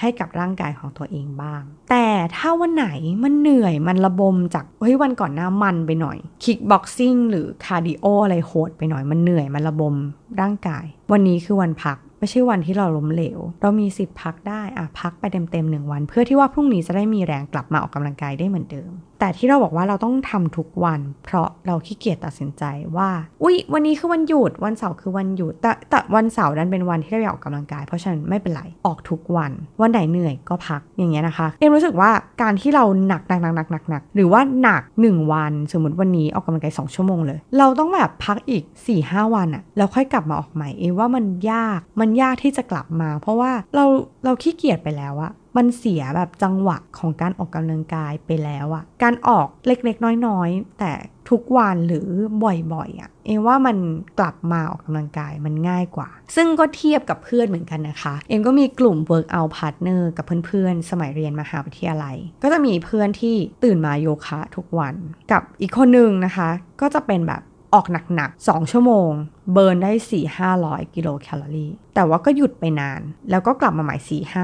[0.00, 2.86] ให้กับร่างกายของตัวเองบ้าง แต่ถ้าวันไหน
[3.22, 9.94] มันเหนื่อยมันระบมจากเฮ้ยวันก่อนหน้ามันไปหน่อย kickboxing หรือ cardio อะไรโหดไปหน่อยมันเหนื่อยมันระบม
[10.40, 22.64] ร่างกาย วันนี้คือวันพักไม่ใช่วันที่เราล้มเหลว เรามีสิทธิ์พักได้อะพักไปเต็มๆหนึ่งวัน เพื่อที่ว่าพรุ่งนี้จะได้มีแรงกลับมาออกกำลังกายได้เหมือนเดิม แต่ที่เราบอกว่าเราต้องทำทุกวัน เพราะเราขี้เกียจตัดสินใจ
[22.96, 23.08] ว่า
[23.42, 32.10] อุ๊ยวันนี้คือวันหยุด วันเสาร์คือวันหยุด แต่แต่วันเสาร์นั้นเป็นวันที่เราอยากออกกำลังกาย เพราะฉะนั้นไม่เป็นไร ออกทุกวัน วันไหนเหนื่อยก็พัก อย่างเงี้ยนะคะ เอ็มรู้สึกว่า
[32.42, 38.62] การที่เราหนักหนักหนักหนักหนักหนักหรือว่าหนัก 1 วัน สมมติวันนี้ออกกำลังกาย2ชั่วโมงเลย เราต้องแบบพักอีก
[38.98, 43.84] 4-5วันอะแล้วค่อยกลับมาออกใหม่ เอ็มว่ามันยาก มันยากที่จะกลับมา เพราะว่าเรา
[44.24, 50.92] เราขี้เกียจไปแล้วอะ มันเสียแบบจังหวะของการออกกำลังกายไปแล้วอะการออกเล็กๆ น้อยๆ แต่
[51.30, 52.08] ทุกวันหรือ
[52.44, 53.76] บ่อยๆอะเอ็มว่ามัน
[54.18, 64.94] กลับมาออกกำลังกายมันง่ายกว่า ซึ่งก็เทียบกับเพื่อนเหมือนกันนะคะ เอ็มก็มีกลุ่ม Workout Partner กับเพื่อนๆ สมัยเรียนมหาวิทยาลัย ก็จะมีเพื่อนที่ตื่นมาโยคะทุกวัน
[65.32, 66.48] กับอีกคนนึงนะคะ
[66.80, 67.42] ก็จะเป็นแบบ
[67.74, 69.10] ออกหนักๆ2ชั่วโมง
[69.52, 69.92] เบิร์นได้
[70.42, 73.00] 4-500กิโลแคลอรี่ แต่ว่าก็หยุดไปนาน
[73.30, 73.96] แล้วก็กลับมาใหม่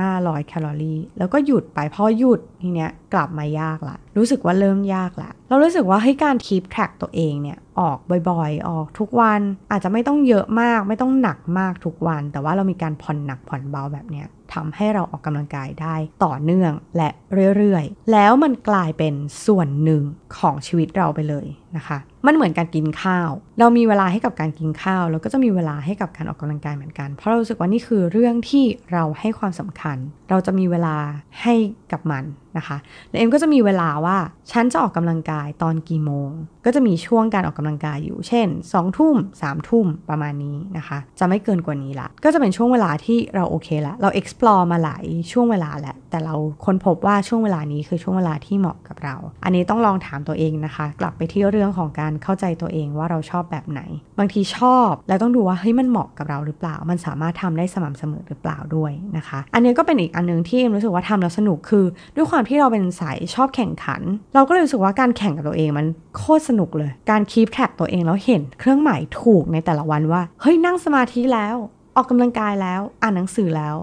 [0.03, 7.99] 4-500แคลอรี่ แล้วก็หยุดไปพอหยุดทีเนี้ยกลับมายากละ รู้สึกว่าเริ่มยากละ เรารู้สึกว่าให้การคีปแทร็กตัวเองเนี่ยออก
[8.31, 17.09] บ่อยๆ ออกทุกวัน อาจจะไม่ต้องเยอะมาก ไม่ต้องหนักมากทุกวัน แต่ว่าเรามีการผ่อนหนักผ่อนเบาแบบเนี้ยทำให้เราออกกำลังกายได้ต่อเนื่องและ
[17.57, 19.15] เรื่อยๆ แล้วมันกลายเป็น
[19.47, 20.03] ส่วนหนึ่ง
[20.39, 29.96] ของชีวิตเราไปเลยนะคะ มันเหมือนการกินข้าว เรามีเวลาให้กับการกินข้าวข้าวก็จะมีเวลาให้กับการออกกำลังกายเหมือนกัน เพราะเรารู้สึกว่านี่คือเรื่องที่เราให้ความสำคัญ
[30.31, 30.96] เราจะมีเวลา
[31.42, 31.55] ให้
[31.92, 32.25] กับมัน
[32.59, 32.77] นะคะ
[33.09, 34.16] แล้วเอ็มก็จะมีเวลาว่า
[34.53, 36.31] ฉันจะออกกำลังกายตอนกี่โมง
[36.64, 53.81] ก็จะมีช่วงการออกกำลังกายอยู่ เช่น2ทุ่ม3ทุ่มประมาณนี้นะคะ จะไม่เกินกว่านี้ละ ก็จะเป็นช่วงเวลาที่เราโอเคละ เรา explore มาหลายช่วงเวลาแหล้วแต่เราค้นพบว่าช่วงเวลานี้คือช่วงเวลาที่เหมาะกับเรา อันนี้ต้องลองถามตัวเองนะคะ กลับไปที่เรื่องของการเข้าใจตัวเองว่าเราชอบแบบไหน
[54.19, 61.85] บางทีชอบแล้วต้องดูว่าเฮ้ยมันเหมาะกับเราหรือเปล่า มันสามารถทำได้สม่ำเสมอหรือเปล่าด้วยนะคะ อันนี้ก็เป็นอีกอันนึงที่เอ็มรู้สึกว่าทำแล้วสนุกคือ
[62.16, 64.03] ด้วยความที่เราเป็นสายชอบแข่งขัน
[64.35, 71.57] เราก็เลยรู้สึกว่าการแข่งกับตัวเองมันโคตรสนุกเลย การคีปแท็กตัวเองแล้วเห็นเครื่องหมายถูกในแต่ละวันว่า เฮ้ยนั่งสมาธิแล้ว
[71.97, 73.75] ออกกำลังกายแล้ว อ่านหนังสือแล้ว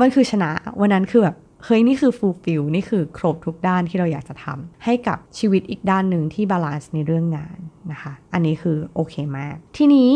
[0.00, 0.50] มันคือชนะ
[0.80, 7.58] วันนั้นคือแบบเฮ้ยนี่คือ fulfill นี่คือครบทุกด้านที่เราอยากจะทำให้กับชีวิตอีกด้านหนึ่งที่ balance ในเรื่องงาน
[7.92, 10.12] นะคะ อันนี้คือโอเคมาก ทีนี้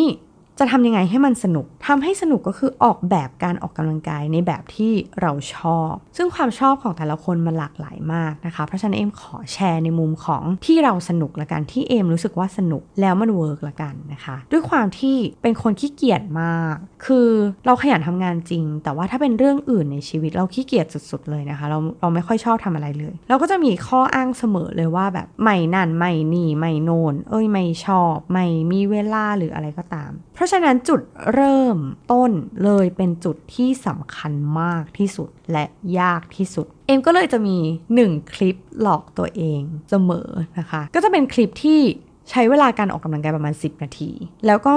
[0.60, 16.74] จะทำยังไงให้มันสนุกทำให้สนุกก็คือออกแบบการออกกำลังกายในแบบที่เราชอบ ซึ่งความชอบของแต่ละคนมันหลากหลายมากนะคะ เพราะฉะนั้นเอมขอแชร์ในมุมของที่เราสนุกละกันที่เอมรู้สึกว่าสนุกแล้วมัน work ละกันนะคะ ด้วยความที่เป็นคนขี้เกียจมาก
[17.06, 17.28] คือ
[17.66, 31.00] เราขยันทำงานจริง แต่ว่าถ้าเป็นเรื่องอื่นในชีวิตเราขี้เกียจสุด ๆ เลยนะคะ เราเราไม่ค่อยชอบทำอะไรเลย เราก็จะมีข้ออ้างเสมอเลยว่าแบบไม่นั่นไม่นี่ไม่โนนเอ้ยไม่ชอบ ไม่มีเวลาหรืออะไรก็ตาม เพราะฉะนั้นจุด
[31.34, 31.78] เริ่ม
[32.12, 32.30] ต้น
[32.64, 35.64] เลยเป็นจุดที่สำคัญมากที่สุดและ
[36.00, 37.56] ยากที่สุด เอ็มก็เลยจะมี
[37.98, 39.60] 1 คลิปหลอกตัวเอง
[39.90, 41.80] เสมอนะคะ ก็จะเป็นคลิปที่
[42.30, 44.10] ใช้เวลาการออกกำลังกายประมาณ 10 นาที
[44.46, 44.76] แล้วก็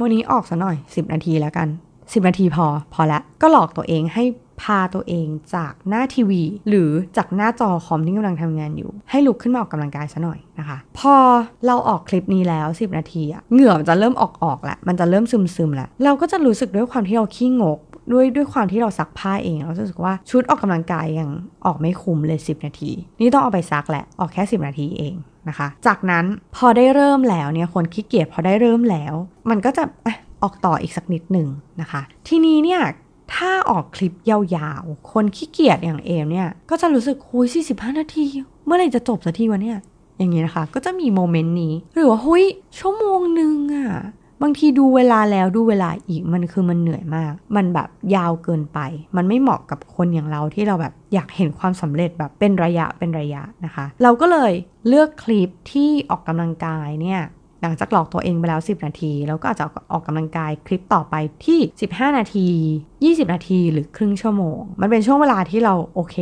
[0.00, 4.24] วันนี้ออกซะหน่อย 10 นาทีแล้วกัน 10 นาทีพอพอละก็หลอกตัวเองให้
[4.62, 11.14] พาตัวเองจากหน้าทีวี หรือจากหน้าจอคอมที่กำลังทำงานอยู่ ให้ลุกขึ้นมาออกกำลังกายซะหน่อยนะคะ พอ
[11.66, 17.80] เราออกคลิปนี้แล้ว 10 นาทีอะเหงื่อมันจะเริ่มออกออกแหละมันจะเริ่มซึมซึมแล้วเราก็จะรู้สึกด้วยความที่เราขี้งก
[18.12, 21.30] ด้วยด้วยความที่เราซักผ้าเองเรารู้สึกว่าชุดออกกำลังกายยัง
[21.66, 25.14] ออกไม่คุ้มเลย 10 นาที นี่ต้องเอาไปซักแหละออกแค่ 10 นาทีเอง
[25.48, 26.24] นะคะ จากนั้น
[26.56, 29.14] พอได้เริ่มแล้วเนี่ยคนขี้เกียจพอได้เริ่มแล้ว
[29.50, 29.84] มันก็จะ
[30.42, 31.48] ออกต่ออีกสักนิดหนึ่ง
[31.80, 32.80] นะคะ ทีนี้เนี่ย
[33.34, 38.24] ถ้าออกคลิปยาวๆ คนขี้เกียจอย่างเอมเนี่ย ก็จะรู้สึกคุย45 นาที
[38.64, 39.78] เมื่อไหร่จะจบสักทีวะเนี่ย
[40.18, 42.44] อย่างนี้นะคะ ก็จะมีโมเมนต์นี้ หรือว่าหุย
[42.78, 43.90] ชั่วโมงหนึ่งอะ
[44.42, 48.78] บางทีดูเวลาแล้วดูเวลาอีกมันคือมันเหนื่อยมาก มันแบบยาวเกินไป
[49.16, 54.52] มันไม่เหมาะกับคนอย่างเราที่เราแบบอยากเห็นความสำเร็จแบบเป็นระยะเป็นระยะนะคะ เราก็เลย
[54.88, 57.20] เลือกคลิปที่ออกกำลังกายเนี่ย
[57.62, 62.46] หลังจากหลอกตัวเองไปแล้ว 10 นาที แล้วก็อาจจะออกกำลังกายคลิปต่อไปที่ 15 นาที
[62.90, 66.16] 20 นาทีหรือครึ่งชั่วโมง มันเป็นช่วงเวลาที่เราโอเค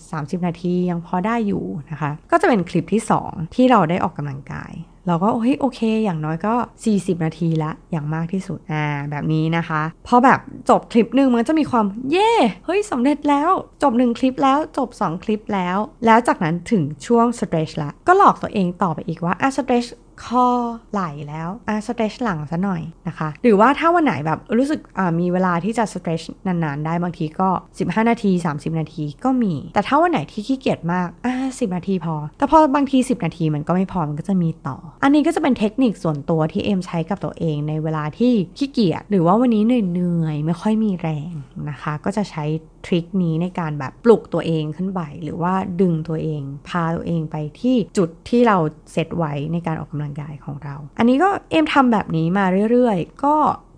[0.00, 4.72] 30 นาทียังพอได้อยู่นะคะ ก็จะเป็นคลิปที่ 2 ที่เราได้ออกกำลังกาย
[5.08, 6.54] เราก็เฮ้ยโอเค อย่างน้อยก็
[6.88, 12.32] 40 นาทีละอย่างมากที่สุดอ่าแบบนี้นะคะพอแบบจบคลิปหนึ่งมันจะมีความเย่
[12.64, 13.50] เฮ้ยสำเร็จแล้ว
[13.82, 15.76] จบ 1 คลิปแล้วจบ 2 คลิปแล้ว
[16.06, 19.88] แล้วจากนั้นถึงช่วง stretch ละก็หลอกตัวเองต่อไปอีกว่าอะ stretch
[20.24, 20.46] คอ
[20.92, 24.80] ไหล่แล้วอะ stretch หลังซะหน่อยนะคะ หรือว่าถ้าวันไหนแบบรู้สึก
[25.20, 27.48] มีเวลาที่จะ stretch นานๆ ได้บางทีก็
[27.78, 41.32] 15 นาที 30 นาทีก็มี แต่ถ้าวันไหนที่ขี้เกียจมากอะ10นาทีพอ แต่พอบางที 10 นาทีมันก็ไม่พอมันก็จะมีต่อ อันนี้ก็จะเป็นเทคนิคส่วนตัวที่เอ็มใช้กับตัวเองในเวลาที่ขี้เกียจหรือว่าวันนี้เหนื่อยๆไม่ค่อยมีแรง
[41.70, 42.44] นะคะ ก็จะใช้
[42.86, 48.58] ทริคนี้ในการแบบปลุกตัวเองขึ้นไปหรือว่าดึงตัวเอง พาตัวเองไปที่จุดที่เรา
[48.92, 53.36] เซตไว้ในการออกกำลังกายของเรา อันนี้ก็เอ็มทำแบบนี้มาเรื่อยๆ ก็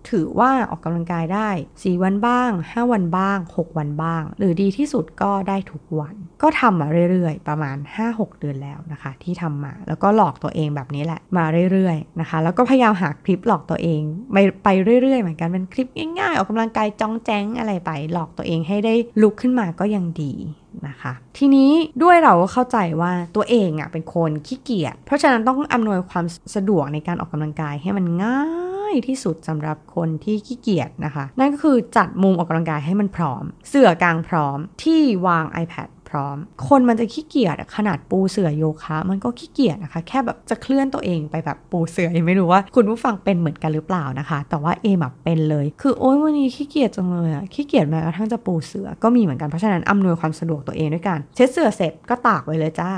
[0.09, 14.01] ถือว่าออกกำลังกายได้ 4 วันบ้าง 5 วันบ้าง 6 วันบ้าง หรือดีที่สุดก็ได้ทุกวัน ก็ทำมาเรื่อยๆ ประมาณ 5-6 เดือนแล้วนะคะ ที่ทำมาแล้วก็หลอกตัวเองแบบนี้แหละมาเรื่อยๆนะคะ แล้วก็พยายามหาคลิปหลอกตัวเอง
[14.33, 14.69] ไปไป
[15.01, 15.87] เรื่อยๆ เหมือนกันเป็นคลิป
[16.19, 20.33] ง่ายๆออกกำลังกายจ้องแจ้งอะไรไป หลอกตัวเองให้ได้ลุกขึ้นมาก็ยังดี
[20.87, 21.71] นะคะทีนี้
[22.03, 28.41] ด้วยเราก็เข้าใจว่าตัวเองอะเป็นคนขี้เกียจเพราะฉะนั้นต้องอำนวยความสะดวกในการออกกำลังกายให้มันง่า
[28.73, 52.91] ยายที่สุดสำหรับคนที่ขี้เกียจนะคะ นั่นก็คือจัดมุมออกกำลังกายให้มันพร้อม เสื่อกลางพร้อมที่วาง iPad พร้อม คนมันจะขี้เกียจขนาดปูเสื่อโยคะ มันก็ขี้เกียจนะคะ แค่แบบจะเคลื่อนตัวเองไปแบบปูเสื่อยังไม่รู้ว่าคุณผู้ฟังเป็นเหมือนกันหรือเปล่านะคะ แต่ว่าเอมแบบเป็นเลย คือโอ๊ยวันนี้ขี้เกียจจังเลยอะขี้เกียจแม้กระทั่งจะปูเสื่อก็มีเหมือนกันเพราะฉะนั้นอำนวยความสะดวกตัวเองด้วยกันเช็ดเสื่อเสร็จก็ตากไว้เลยจ้า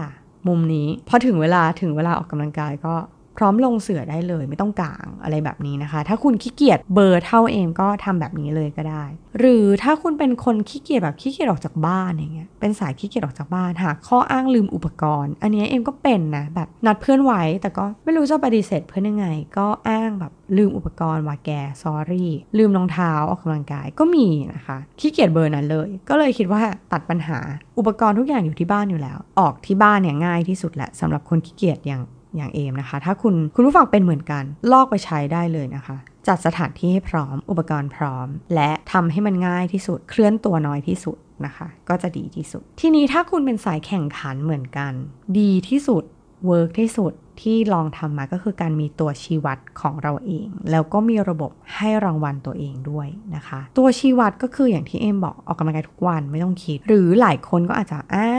[0.48, 2.96] มุมนี้พอถึงเวลาถึงเวลาออกกำลังกายก็
[3.38, 9.04] พร้อมลงเสือได้เลยไม่ต้องกางอะไรแบบนี้นะคะ ถ้าคุณขี้เกียจเบอร์เท่าเอมก็ทำแบบนี้เลยก็ได้
[9.40, 21.50] หรือถ้าคุณเป็นคนขี้เกียจแบบขี้เกียจออกจากบ้านอย่างเงี้ยเป็นสายขี้เกียจออกจากบ้านหาข้ออ้างลืมอุปกรณ์ อันนี้เอ็มก็เป็นนะแบบนัดเพื่อนไว้แต่ก็ไม่รู้จะปฏิเสธเพื่อนยังไง ก็อ้างแบบลืมอุปกรณ์ว่าแก
[21.82, 27.40] ซอรี่ลืมรองเท้าออกกำลังกายก็มีนะคะขี้เกียจเบอร์นั้นเลย ก็เลยคิดว่าตัดปัญหา
[27.78, 32.02] อุปกรณ์ทุกอย่างอยู่ที่บ้านอยู่แล้ว ออกที่บ้านเนี่ยง่ายที่สุดแหละสำหรับคนขี้เกียจอย่าง
[32.38, 35.98] อย่างเอมนะคะ ถ้าคุณคุณผู้ฟังเป็นเหมือนกัน ลอกไปใช้ได้เลยนะคะ
[36.28, 44.94] จัดสถานที่ให้พร้อม อุปกรณ์พร้อม และทำให้มันง่ายที่สุด เคลื่อนตัวน้อยที่สุดนะคะ ก็จะดีที่สุด ทีนี้ถ้าคุณเป็นสายแข่งขันเหมือนกัน
[45.40, 46.04] ดีที่สุด
[46.48, 58.30] เวิร์กที่สุด ที่ลองทำมาก็คือการมีตัวชี้วัดของเราเอง แล้วก็มีระบบให้รางวัลตัวเองด้วยนะคะ ตัวชี้วัดก็คืออย่างที่เอ็มบอกออกกำลังกายทุกวันไม่ต้องคิด หรือหลายคนก็อาจจะอ่า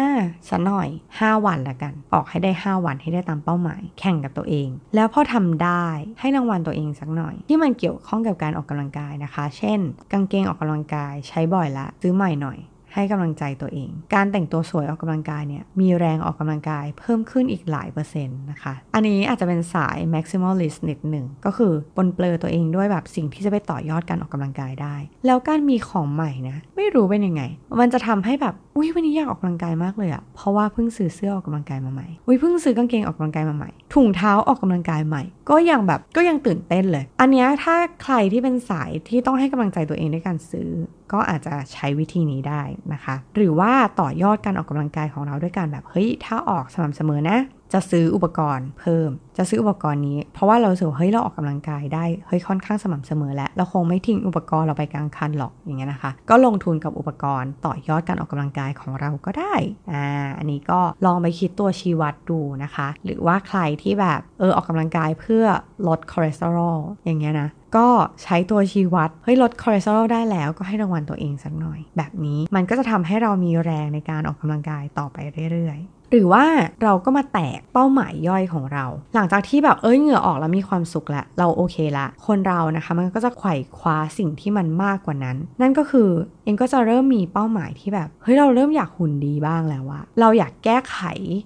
[0.48, 5.86] สัหน่อย 5 วันละกัน ออกให้ได้ 5 วันให้ได้ตามเป้าหมาย แข่งกับตัวเอง แล้วพอทำได้
[6.20, 9.78] ให้รางวัลตัวเองสักหน่อย ที่มันเกี่ยวข้องกับการออกกำลังกายนะคะ เช่น
[10.12, 12.58] กางเกงออกกำลังกายใช้บ่อยละซื้อใหม่หน่อย
[12.98, 27.42] ให้กำลังใจตัวเอง การแต่งตัวสวยออกกำลังกายเนี่ยมีแรงออกกำลังกายเพิ่มขึ้นอีกหลายเปอร์เซ็นต์นะคะ อันนี้อาจจะเป็นสาย maximalist นิดหนึ่งก็คือปนเปลือตัวเองด้วยแบบสิ่งที่จะไปต่อยอดการออกกำลังกายได้ แล้วการมีของใหม่นะไม่รู้เป็นยังไง
[27.80, 40.68] มันจะทำให้แบบ อุ้ยวันนี้อยากออกกำลังกายมากเลยอะเพราะว่าเพิ่งซื้อเสื้อออกกำลังกายมาใหม่อุ้ยเพิ่งซื้อกางเกงออกกำลังกายมาใหม่ ถุงเท้าออกกำลังกายใหม่ ก็ยังแบบก็ยังตื่นเต้นเลย อันนี้ถ้าใครที่เป็นสายที่ต้องให้กำลังใจตัวเองด้วยการซื้อ
[41.12, 42.62] ก็อาจจะใช้วิธีนี้ได้
[42.92, 47.38] นะคะ หรือว่าต่อยอดการออกกำลังกายของเราด้วยการแบบเฮ้ยถ้าออกสม่ำเสมอนะ
[47.72, 59.54] จะซื้ออุปกรณ์เพิ่ม จะซื้ออุปกรณ์นี้ เพราะว่าเราสึกเฮ้ยเราออกกำลังกายได้ เฮ้ยค่อนข้างสม่ำเสมอแล้ว เราคงไม่ทิ้งอุปกรณ์เราไปกลางคันหรอก อย่างเงี้ยนะคะ ก็ลงทุนกับอุปกรณ์ต่อยอดการออกกำลังกายของเราก็ได้
[59.92, 60.04] อ่า
[60.38, 65.44] อันนี้ก็ลองไปคิดตัวชี้วัดดูนะคะ หรือว่าใครที่แบบเออออกกำลังกายเพื่อ
[65.88, 67.88] ลดคอเลสเตอรอล อย่างเงี้ยนะก็
[68.22, 75.16] ใช้ตัวชี้วัด เฮ้ยลดคอเลสเตอรอลได้แล้วก็ให้รางวัลตัวเองสักหน่อย แบบนี้มันก็จะทำให้เรามีแรงในการออกกำลังกายต่อไป
[75.52, 76.44] เรื่อยๆ หรือว่า
[76.82, 86.08] เราก็มาแตกเป้าหมายย่อยของเรา หลังจากที่แบบเอ้ยเหงื่อออกแล้วมีความสุขแล้วเราโอเคละ คนเรานะคะมันก็จะไขว่คว้าสิ่งที่มันมากกว่านั้น นั่นก็คือ
[86.44, 90.98] เองก็จะเริ่มมีเป้าหมายที่แบบเฮ้ยเราเริ่มอยากหุ่นดีบ้างแล้วว่าเราอยากแก้ไข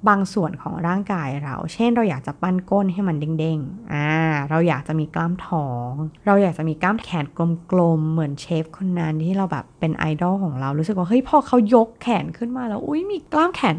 [0.09, 4.09] บางส่วนของร่างกายเรา เช่นเราอยากจะปั้นก้นให้มันเด้งๆอ่า
[4.51, 5.90] เราอยากจะมีกล้ามท้อง
[6.27, 7.25] เราอยากจะมีกล้ามแขน
[7.72, 13.77] กลมๆเหมือนเชฟคนนั้นที่เราแบบเป็นไอดอลของเรารู้สึกว่าเฮ้ยพอเขายกแขนขึ้นมาแล้วอุ้ยมีกล้ามแขน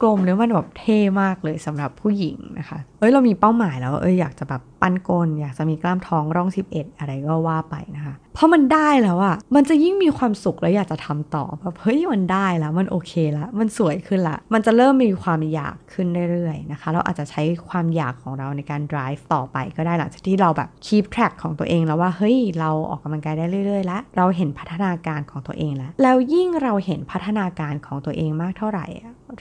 [0.00, 28.86] กลมมแล้วมันแบบเท่มากเลยสำหรับผู้หญิงนะคะเอ้ยเรามีเป้าหมายแล้ว เอ้ยอยากจะแบบปั้นกลอยากจะมีกล้ามท้องร่อง 11 อะไรก็ว่าไปนะคะเพราะมันได้แล้วอะมันจะยิ่งมีความสุขแล้วอยากจะทำต่อแบบเฮ้ยมันได้แล้วมันโอเคแล้วมันสวยขึ้นละ มันจะเริ่มมีความอยากขึ้นเรื่อยๆนะคะ เราอาจจะใช้ความอยากของเราในการ drive ต่อไปก็ได้หลังจากที่เราแบบ keep track ของตัวเองแล้วว่าเฮ้ยเราออกกำลังกายได้เรื่อยๆแล้วเราเห็นพัฒนาการของตัวเองแล้วแล้วยิ่งเราเห็นพัฒนาการของตัวเองมากเท่าไหร่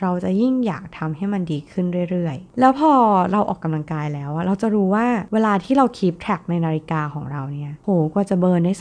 [0.02, 2.92] เราจะยิ่งอยากทำให้มันดีขึ้นเรื่อยๆ แล้วพอ
[3.32, 8.74] เราออกกำลังกายแล้วเราจะรู้ว่าเวลาที่เรา keep track ในนาฬิกาของเราเนี่ยโหกว่าจะ burn ได้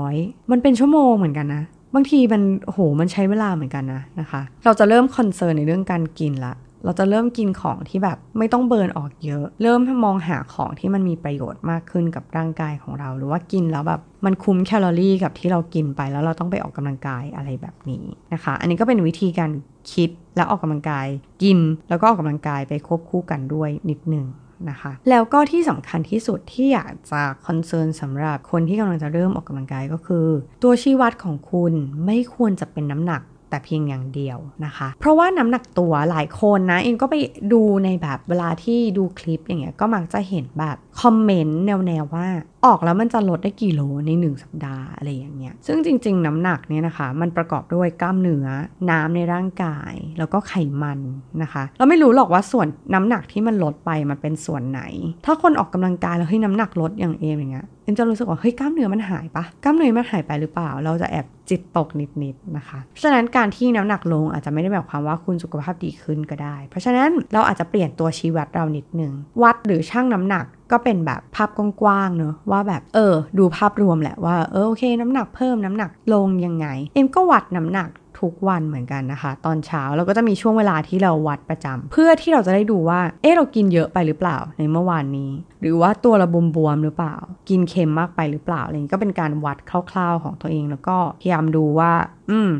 [0.00, 1.62] 200 มันเป็นชั่วโมงเหมือนกันนะ
[1.94, 6.52] บางทีมันโหมันใช้เวลาเหมือนกันนะนะคะ เราจะเริ่ม concern ในเรื่องการกินละ
[6.84, 19.50] เราจะเริ่มกินของที่แบบไม่ต้อง burn ออกเยอะ เริ่มมองหาของที่มันมีประโยชน์มากขึ้นกับร่างกายของเรา หรือว่ากินแล้วแบบมันคุ้มแคลอรี่กับที่เรากินไปแล้วเราต้องไปออกกำลังกายอะไรแบบนี้นะคะ อันนี้ก็เป็นวิธีการ
[19.92, 21.06] คิดและออกกำลังกาย
[21.42, 24.26] กินแล้วก็ออกกำลังกายไปควบคู่กันด้วยนิดนึง
[24.70, 30.26] นะคะแล้วก็ที่สำคัญที่สุดที่อยากจะคอนเซิร์นสำหรับคนที่กำลังจะเริ่มออกกำลังกายก็คือ
[30.62, 31.72] ตัวชี้วัดของคุณ
[32.06, 33.22] ไม่ควรจะเป็นน้ำหนัก
[33.54, 37.14] แต่เพียงอย่างเดียวนะคะ เพราะว่าน้ำหนักตัวหลายคนนะเองก็ไป
[37.52, 42.26] ดูในแบบเวลาที่ดูคลิปอย่างเงี้ยก็มักจะเห็นแบบคอมเมนต์แนวๆว่า
[42.66, 48.46] ออกแล้วมันจะลดได้กี่โลใน 1 สัปดาห์อะไรอย่างเงี้ย ซึ่งจริง ๆ น้ำหนักเนี่ยนะคะ มันประกอบด้วยกล้ามเนื้อ
[48.90, 50.98] น้ำในร่างกาย แล้วก็ไขมัน
[51.42, 54.82] นะคะ เราไม่รู้หรอกว่าส่วนน้ำหนักที่มันลดไปมันเป็นส่วนไหน
[55.26, 61.88] ถ้าคนออกกำลังกายแล้วเฮ้น้ำหนักลดอย่างเอมอย่างเงี้ย เอ็มจะรู้สึกว่าเฮ้ยกล้ามเนื้อมันหายปะกล้ามเนื้อมันหายไปหรือเปล่า เราจะแอบจิตตก
[62.22, 77.88] นิดๆนะคะเพราะฉะนั้นการที่น้ำหนักลงอาจจะไม่ได้แบบความว่าคุณสุขภาพดีขึ้นก็ได้ เพราะฉะนั้นเราอาจจะเปลี่ยนตัวชี้วัดเรานิดนึงวัดหรือชั่งน้ำหนักก็เป็นแบบภาพกว้างๆเนอะว่าแบบเออ ดูภาพรวมแหละว่าเออโอเค น้ำหนักเพิ่มน้ำหนักลงยังไง เอ็มก็วัดน้ำหนัก
[78.24, 87.14] ทุกวันเหมือนกันนะคะ ตอนเช้าเราก็จะมีช่วงเวลาที่เราวัดประจำเพื่อที่เราจะได้ดูว่า เออเรากินเยอะไปหรือเปล่าในเมื่อวานนี้ หรือว่าตัวเราบวมๆหรือเปล่า
[87.48, 89.58] กินเค็มมากไปหรือเปล่าอะไรนี้ก็เป็นการวัด
[89.90, 91.92] คร่าวๆของตัวเอง แล้วก็พยายามดูว่า
[92.30, 92.52] อืม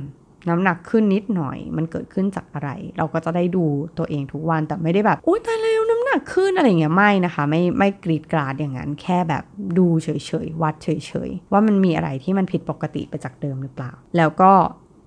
[0.48, 3.64] น้ำหนักขึ้นนิดหน่อย มันเกิดขึ้นจากอะไร เราก็จะได้ดู
[3.98, 9.44] ตัวเองทุกวันแต่ไม่ได้แบบโอ๊ยตายแล้วน้ำหนักากขึ้นอะไรเงี้ยไม่นะคะ ไม่ไม่กรีดกราดอย่างนั้น แค่แบบ
[9.78, 10.08] ดูเฉ
[10.46, 10.88] ยๆวัดเฉ
[11.28, 14.52] ยๆว่ามันมีอะไรที่มันผิดปกติไปจากเดิมหรือเปล่า แล้วก็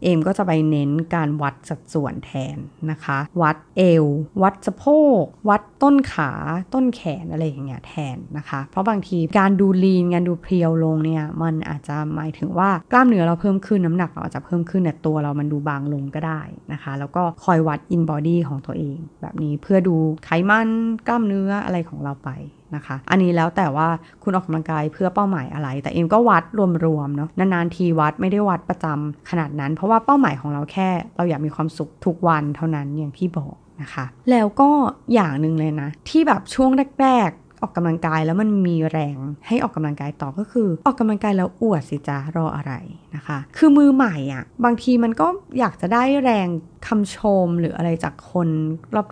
[0.04, 2.58] เอมก็จะไปเน้นการวัดสัดส่วนแทน
[2.92, 4.06] นะคะ วัดเอว
[4.42, 4.86] วัดสะโพ
[5.22, 6.32] ก วัดต้นขา
[6.74, 16.42] ต้นแขนอะไรอย่างเงี้ยแทนนะคะ เพราะบางทีการดู lean การดูเพรียวลงเนี่ยมันอาจจะหมายถึงว่ากล้ามเนื้อเราเพิ่มขึ้นน้ำหนักเราอาจจะเพิ่มขึ้นแต่ตัวเรามันดูบางลงก็ได้
[16.74, 20.70] นะคะ แล้วก็คอยวัด InBody ของตัวเอง แบบนี้เพื่อดูไขมัน
[21.08, 22.30] กล้ามเนื้ออะไรของเราไป
[22.76, 23.88] นะคะ อันนี้แล้วแต่ว่า
[24.24, 26.44] คุณออกกำลังกายเพื่อเป้าหมายอะไร แต่เอ็มก็วัด
[26.86, 34.70] รวมๆเนาะนานๆทีวัดไม่ได้วัดประจำขนาดนั้น เพราะว่าเป้าหมายของเราแค่ เราอยากมีความสุขทุกวันเท่านั้นอย่างที่บอกนะคะแล้วก็
[35.14, 36.70] อย่างหนึ่งเลยนะ ที่แบบช่วง
[37.02, 42.74] แรกๆออกกำลังกายแล้วมันมีแรงให้ออกกำลังกายต่อก็คือ ออกกำลังกายแล้วอวดสิจ้ารออะไร
[43.16, 45.28] นะคะ คือมือใหม่อะ่ะบางทีมันก็
[45.60, 46.48] อยากจะได้แรง
[46.88, 48.50] คำชมหรืออะไรจากคน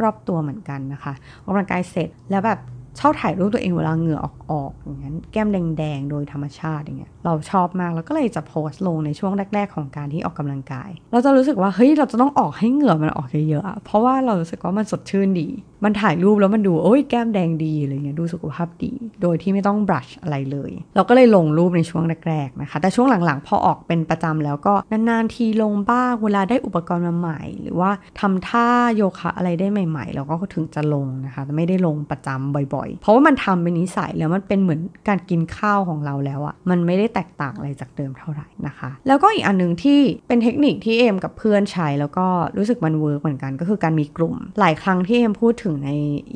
[0.04, 1.14] รอบๆตัวเหมือนกันนะคะ
[1.44, 2.60] ออกกำลังกายเสร็จแล้วแบบ
[3.00, 15.48] ชอบถ่ายรูปตัวเองเวลาเหงื่อออกออกอย่างนั้นแก้มแดงๆ โดยธรรมชาติอย่างเงี้ยเราชอบมากแล้วก็เลยจะโพสต์ลงในช่วงแรก ๆ ของการที่ออกกำลังกาย เราจะรู้สึกว่าเฮ้ยเราจะต้องออกให้เหงื่อมันออกเยอะๆเพราะว่าเรารู้สึกว่ามันสดชื่นดี
[15.84, 45.90] มันถ่ายรูปแล้วมันดูโอ้ยแก้มแดงดีอะไรเงี้ยดูสุขภาพดี โดยที่ไม่ต้องบรัชอะไรเลย เราก็เลยลงรูปในช่วงแรกๆนะคะแต่ช่วงหลังๆ พอออกเป็นประจำแล้วก็นานๆทีลงบ้างเวลาได้อุปกรณ์มาใหม่ หรือว่าทำท่าโยคะอะไรได้ใหม่ ๆ เราก็ถึงจะลงนะคะไม่ได้ลงประจำบ่อยๆ เพราะว่ามันทำเป็นนิสัยแล้วมันเป็นเหมือนการกินข้าวของเราแล้วอะมันไม่ได้แตกต่างอะไรจากเดิมเท่าไหร่นะคะ แล้วก็อีกอันหนึ่งที่เป็นเทคนิคที่เอมกับเพื่อนใช้แล้วก็รู้สึกมัน work เหมือนกันก็คือการมีกลุ่ม หลายครั้งที่เอมพูดถึงใน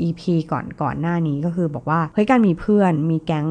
[0.08, 3.48] EP ก่อนก่อนหน้านี้ก็คือบอกว่าเฮ้ยการมีเพื่อนมีแก๊ง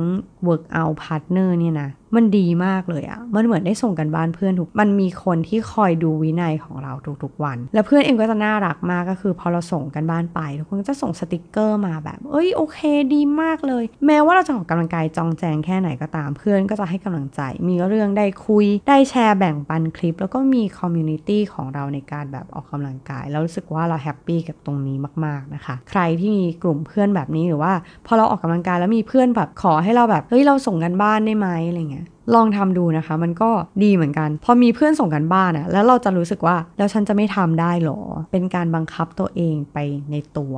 [0.46, 6.92] workout partner เนี่ยนะ มันดีมากเลยอะมันเหมือนได้ส่งการบ้านเพื่อนทุก มันมีคนที่คอยดูวินัยของเรา
[7.22, 12.78] ทุกๆวัน แล้วเพื่อนเองก็จะน่ารักมากก็คือ พอเราส่งการบ้านไปทุกคนจะส่งสติกเกอร์มาแบบ เอ้ยโอเค
[13.14, 27.72] ดีมากเลย แม้ว่าเราจะออกกำลังกายจองแจงแค่ไหนก็ตามเพื่อนก็จะให้กำลังใจ มีเรื่องได้คุย ได้แชร์แบ่งปันคลิป แล้วก็มี community ของเราในการแบบออกกำลังกาย แล้วรู้สึกว่าเรา happy กับตรงนี้มากๆนะคะ ใครที่มีกลุ่มเพื่อนแบบนี้หรือว่า
[28.06, 31.97] พอเราออกกำลังกายแล้วมีเพื่อนแบบขอให้เราแบบเฮ้ยเราส่งการบ้านได้ไหมอะไรเงี้ย
[32.34, 33.50] ลองทำดูนะคะ มันก็
[33.84, 38.00] ดีเหมือนกัน พอมีเพื่อนส่งกันบ้านอะแล้วเราจะรู้สึกว่าแล้วฉันจะไม่ทำได้หรอ
[38.32, 39.78] เป็นการบังคับตัวเองไป
[40.10, 40.54] ในตัว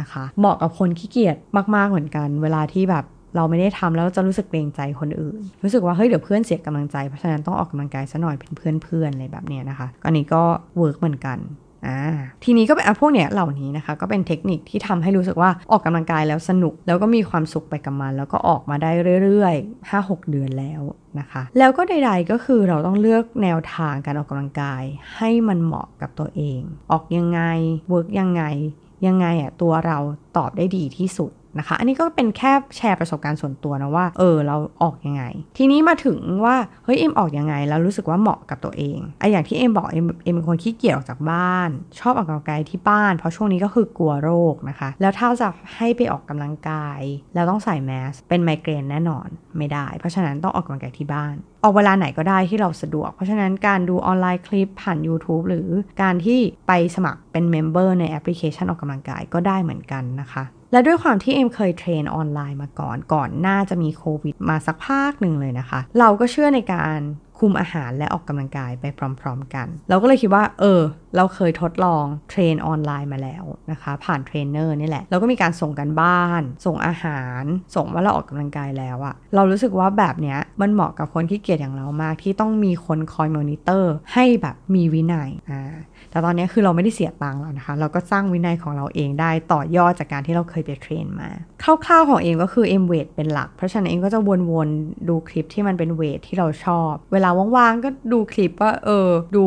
[0.00, 1.36] นะคะ เหมาะกับคนขี้เกียจ
[1.74, 3.04] มาก ๆเหมือนกัน เวลาที่แบบ
[3.36, 10.42] เราไม่ได้ทำแล้วจะรู้สึกเกรงใจคนอื่น รู้สึกว่าเฮ้ยเดี๋ยวเพื่อนเสียกำลังใจเพราะฉะนั้นต้องออกกำลังกายซะหน่อยเป็นเพื่อนๆอะไรแบบเนี้ยนะคะอันนี้ก็
[10.78, 11.38] เวิร์กเหมือนกัน
[11.86, 12.00] อ่า
[12.44, 18.90] ทีนี้ก็เป็นพวกเนี้ยเหล่านี้นะคะ ก็เป็นเทคนิคที่ทำให้รู้สึกว่าออกกำลังกายแล้วสนุก แล้วก็มีความสุขไปกับมัน แล้วก็ออกมาได้
[19.22, 20.82] เรื่อยๆ 5-6 เดือนแล้ว
[21.18, 24.82] นะคะ แล้วก็ใด ๆก็คือเราต้องเลือกแนวทางการออกกำลังกาย
[25.16, 26.60] ให้มันเหมาะกับตัวเอง
[26.92, 27.40] ออกยังไง
[27.88, 28.42] work ยังไง
[29.06, 29.98] ยังไงอะตัวเรา
[30.36, 35.24] ตอบได้ดีที่สุด นะคะ อันนี้ก็เป็นแค่แชร์ประสบการณ์ส่วนตัวนะว่า เออ เราออกยังไง
[35.58, 41.68] ทีนี้มาถึงว่า เฮ้ย เอมออกยังไง แล้วรู้สึกว่าเหมาะกับตัวเองไออย่างที่เอ็มบอกเอ็มเอ็มเป็นคนขี้เกียจออกจากบ้าน
[42.00, 47.00] ชอบออกกำลังกายที่บ้าน เพราะช่วงนี้ก็คือกลัวโรคนะคะ แล้วถ้าจะให้ไปออกกำลังกาย
[47.34, 51.34] แล้วต้องใส่แมส เป็นไมเกรนแน่นอนไม่ได้ เพราะฉะนั้นต้องออกกำลังกายที่บ้าน
[51.64, 55.68] ออกเวลาไหนก็ได้ที่เราสะดวก เพราะฉะนั้นการดูออนไลน์คลิปผ่าน YouTube หรือ
[56.02, 66.98] การที่ไปสมัครเป็น member ในแอปพลิเคชันออกกำลังกายก็ได้เหมือนกันนะคะ และด้วยความที่เอมเคย train ออนไลน์มาก่อน ก่อนหน้าจะมีโควิดมาสักพักหนึ่งเลยนะคะ เราก็เชื่อในการ
[67.38, 68.84] คุมอาหารและออกกำลังกายไป
[69.20, 70.80] พร้อม ๆ กัน เราก็เลยคิดว่า เออ
[71.16, 77.42] เราเคยทดลอง train ออนไลน์มาแล้วนะคะ ผ่านเทรนเนอร์นี่แหละ เราก็มีการส่งการบ้าน ส่งอาหาร
[77.74, 85.74] ส่งว่าเราออกกำลังกายแล้วอะเรารู้สึกว่าแบบเนี้ยมันเหมาะกับคนขี้เกียจอย่างเรามากที่ต้องมีคนคอยมอนิเตอร์ให้แบบมีวินัยอ่า
[86.12, 91.28] แต่ตอนนี้คือเราไม่ได้เสียตังค์แล้วนะคะ เราก็สร้างวินัยของเราเองได้ต่อยอดจากการที่เราเคยไป train มา
[91.62, 94.20] คร่าวๆของเอมก็คือเอม weight เป็นหลัก เพราะฉะนั้นเอมก็จะ
[94.50, 99.44] วนๆดูคลิปที่มันเป็น weight ที่เราชอบ เวลาว่างๆก็ดูคลิปว่าเออ ดู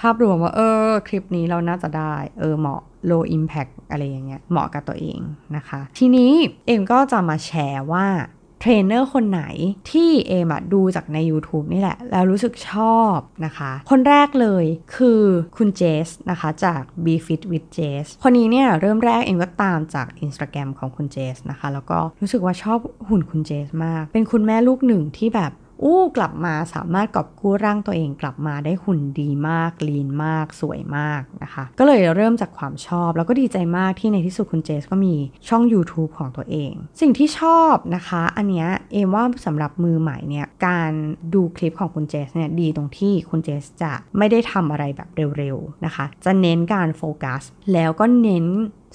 [0.00, 5.18] ภาพรวมว่าเออ คลิปนี้เราน่าจะได้ เออเหมาะ low impact อะไรอย่างเงี้ยเหมาะกับตัวเอง
[5.56, 6.32] นะคะ ทีนี้
[6.66, 8.06] เอมก็จะมาแชร์ว่า
[8.66, 9.42] เทรนเนอร์คนไหน
[9.90, 14.64] ที่เอมดูจากใน YouTube นี่แหละ แล้วรู้สึกชอบนะคะ คนแรกเลย
[14.96, 15.22] คือ
[15.56, 35.14] คุณเจสนะคะจาก Be Fit with Jess คนนี้เนี่ยเริ่มแรกเอมก็ตามจาก Instagram ของคุณเจสนะคะ แล้วก็รู้สึกว่าชอบหุ่นคุณเจสมาก เป็นคุณแม่ลูกหนึ่งที่แบบ อู้กลับมาสามารถกอบกู้ร่างตัวเองกลับมาได้หุ่นดีมาก ลีนมาก สวยมากนะคะ ก็เลยเริ่มจากความชอบ แล้วก็ดีใจมากที่ในที่สุดคุณเจสก็มี
[35.48, 40.90] ช่อง YouTube ของตัวเอง สิ่งที่ชอบนะคะ อันเนี้ยเอมว่าสำหรับมือใหม่เนี่ยการ
[41.34, 45.08] ดูคลิปของคุณเจสเนี่ยดีตรงที่คุณเจสจะไม่ได้ทำอะไรแบบ
[45.38, 48.46] เร็วๆนะคะ จะเน้นการโฟกัสแล้วก็เน้น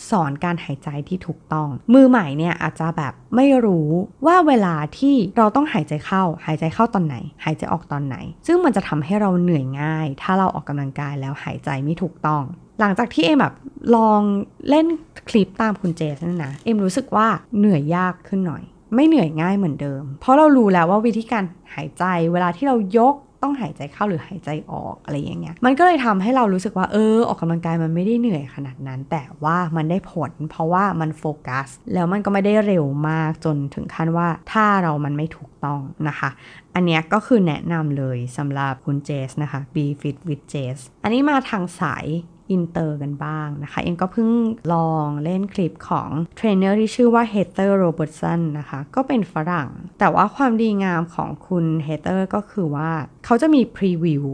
[0.10, 3.90] สอนการหายใจที่ถูกต้อง มือใหม่เนี่ยอาจจะแบบไม่รู้
[4.26, 8.16] ว่าเวลาที่เราต้องหายใจเข้า หายใจเข้าตอนไหน หายใจออกตอนไหน
[8.48, 12.44] ซึ่งมันจะทำให้เราเหนื่อยง่าย ถ้าเราออกกำลังกายแล้วหายใจไม่ถูกต้อง
[12.80, 13.54] หลังจากที่เอ็มแบบ
[13.96, 14.22] ลอง
[14.70, 14.88] เล่น
[15.30, 18.64] คลิปตามคุณเจสนั่นนะเอ็มรู้สึกว่าเหนื่อยยากขึ้นหน่อย
[18.96, 36.30] ไม่เหนื่อยง่ายเหมือนเดิม เพราะเรารู้แล้วว่าวิธีการหายใจเวลาที่เรายก ต้องหายใจเข้าหรือหายใจออกอะไรอย่างเงี้ย มันก็เลยทำให้เรารู้สึกว่าเออออกกำลังกายมันไม่ได้เหนื่อยขนาดนั้น แต่ว่ามันได้ผล เพราะว่ามันโฟกัส แล้วมันก็ไม่ได้เร็วมากจนถึงขั้นว่าถ้าเรามันไม่ถูกต้องนะคะ
[36.76, 42.06] อันเนี้ยก็คือแนะนำเลยสำหรับคุณเจสนะคะ Be Fit with Jess อันนี้มาทางสาย
[42.52, 44.30] อินเตอร์กันบ้างนะคะ เอมก็เพิ่ง
[44.74, 49.70] ลองเล่นคลิปของเทรนเนอร์ที่ชื่อว่า Heather Robertson นะคะ ก็เป็นฝรั่ง
[50.00, 52.92] แต่ว่าความดีงามของคุณ Heather ก็คือว่า
[53.26, 54.26] เขาจะมี preview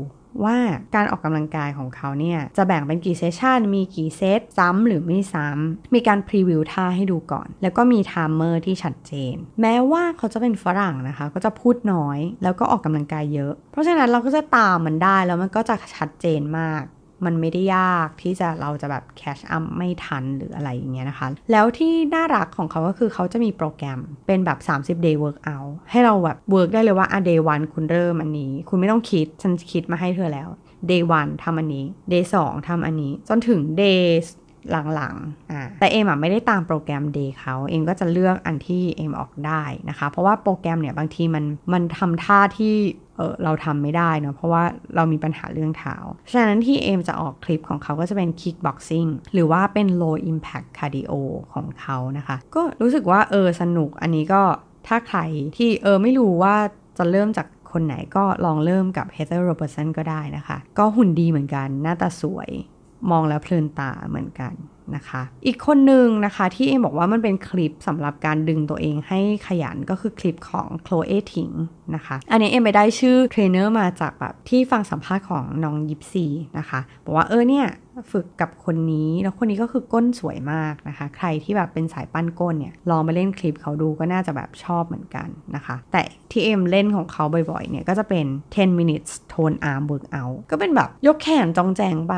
[0.44, 0.58] ว่า
[0.96, 16.84] การออกกำลังกายของเขาเนี่ย จะแบ่งเป็นกี่ session มีกี่เซตซ้ำหรือไม่ซ้ำมีการ preview ท่าให้ดูก่อน แล้วก็มี timer ที่ชัดเจน แม้ว่าเขาจะเป็นฝรั่งนะคะ ก็จะพูดน้อย แล้วก็ออกกำลังกายเยอะ เพราะฉะนั้นเราก็จะตามมันได้แล้วมันก็จะชัดเจนมาก
[17.26, 30.50] มันไม่ได้ยากที่จะเราจะแบบแคชอัพไม่ทันหรืออะไรอย่างเงี้ยนะคะ แล้วที่น่ารักของเขาก็คือเขาจะมีโปรแกรมเป็นแบบ 30 day workout ให้เราแบบ work ได้เลยว่าอะ day 1คุณเริ่มอันนี้ คุณไม่ต้องคิด ฉันคิดมาให้เธอแล้ว
[30.90, 34.02] day 1ทำอันนี้ day 2ทำอันนี้ จนถึง day
[34.72, 42.74] หลังๆอ่าแต่เอมอะไม่ได้ตามโปรแกรม day เขาเอมก็จะเลือกอันที่เอมออกได้นะคะ เพราะว่าโปรแกรมเนี่ยบางทีมันมันทำท่าที่
[43.18, 44.64] เออเราทำไม่ได้เนาะเพราะว่า
[44.96, 45.96] เรามีปัญหาเรื่องเท้า
[46.32, 51.14] ฉะนั้นที่เอมจะออกคลิปของเขาก็จะเป็น kickboxing หรือว่าเป็น low impact cardio
[51.54, 54.42] ของเขานะคะ ก็รู้สึกว่าเออสนุกอันนี้ก็
[54.88, 55.20] ถ้าใคร
[55.56, 56.56] ที่เออไม่รู้ว่า
[56.98, 62.50] จะเริ่มจากคนไหนก็ลองเริ่มกับ Heather Robertson ก็ได้นะคะ ก็หุ่นดีเหมือนกันหน้าตาสวย
[63.12, 64.54] มองแล้วเพลินตาเหมือนกัน
[64.96, 71.50] นะคะ อีกคนหนึ่งนะคะที่เอ็มบอกว่ามันเป็นคลิปสำหรับการดึงตัวเองให้ขยันก็คือคลิปของ Chloe Ting
[71.96, 76.26] นะคะ อันนี้เอ็มไปได้ชื่อเทรนเนอร์มาจากแบบที่ฟังสัมภาษณ์ของน้องยิปซี
[76.58, 77.68] นะคะบอกว่าเออเนี่ย
[78.12, 88.26] ฝึกกับคนนี้แล้วคนนี้ก็คือก้นสวยมากนะคะ ใครที่แบบเป็นสายปั้นก้นเนี่ยลองไปเล่นคลิปเขาดูก็น่าจะแบบชอบเหมือนกันนะคะ แต่ที่เอ็มเล่นของเขาบ่อยๆเนี่ยก็จะเป็น
[88.56, 92.16] 10 minutes tone arm workout ก็เป็นแบบยกแขนจองแจงไป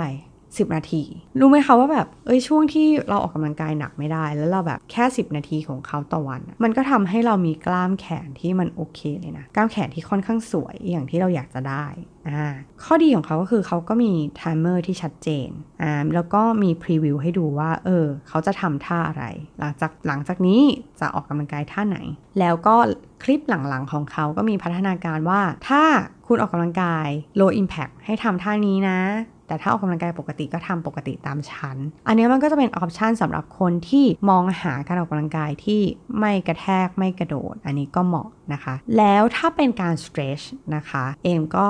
[0.61, 1.03] 10 นาที
[1.39, 11.85] รู้ไหมคะว่าแบบเอ้ยช่วงที่เราออกกำลังกายหนักไม่ได้ แล้วเราแบบแค่ 10 นาทีของเขาต่อวัน มันก็ทำให้เรามีกล้ามแขนที่มันโอเคเลยนะ กล้ามแขนที่ค่อนข้างสวยอย่างที่เราอยากจะได้
[12.29, 12.45] อ่า
[12.83, 15.49] ข้อดีของเขาก็คือเขาก็มี timer ที่ชัดเจน
[15.81, 19.23] อ่าแล้วก็มี preview ให้ดูว่าเออเขาจะทำท่าอะไร
[19.59, 20.61] หลังจากหลังจากนี้
[20.99, 21.97] จะออกกำลังกายท่าไหน
[22.39, 22.75] แล้วก็
[23.23, 25.83] คลิปหลังๆของเขาก็มีพัฒนาการว่าถ้า
[26.27, 27.07] คุณออกกำลังกาย
[27.39, 28.99] low impact ให้ทำท่านี้นะ
[29.47, 31.77] แต่ถ้าออกกำลังกายปกติก็ทำปกติตามฉัน
[32.07, 35.81] อันนี้มันก็จะเป็น option สำหรับคนที่มองหาการออกกำลังกายที่
[36.19, 40.45] ไม่กระแทกไม่กระโดด อันนี้ก็เหมาะนะคะ แล้วถ้าเป็นการ stretch
[40.75, 41.69] นะคะ เอมก็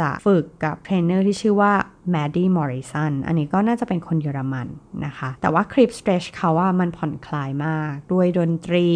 [0.00, 1.72] จะฝึกกับเทรนเนอร์ที่ชื่อว่า
[2.10, 4.68] Mady Morrison อันนี้ก็น่าจะเป็นคนเยอรมัน
[5.06, 8.88] นะคะ แต่ว่าคลิป stretch เขาว่ามันผ่อนคลายมาก ด้วยดนตรี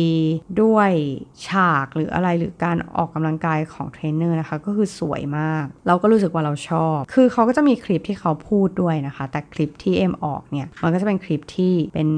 [0.62, 0.90] ด้วย
[1.46, 12.08] ฉากหรืออะไรหรือการออกกำลังกายของเทรนเนอร์นะคะ ก็คือสวยมาก เราก็รู้สึกว่าเราชอบ คือเขาก็จะมีคลิปที่เขาพูดด้วยนะคะ แต่คลิปที่เอ็มออกเนี่ย มันก็จะเป็นคลิปที่เป็น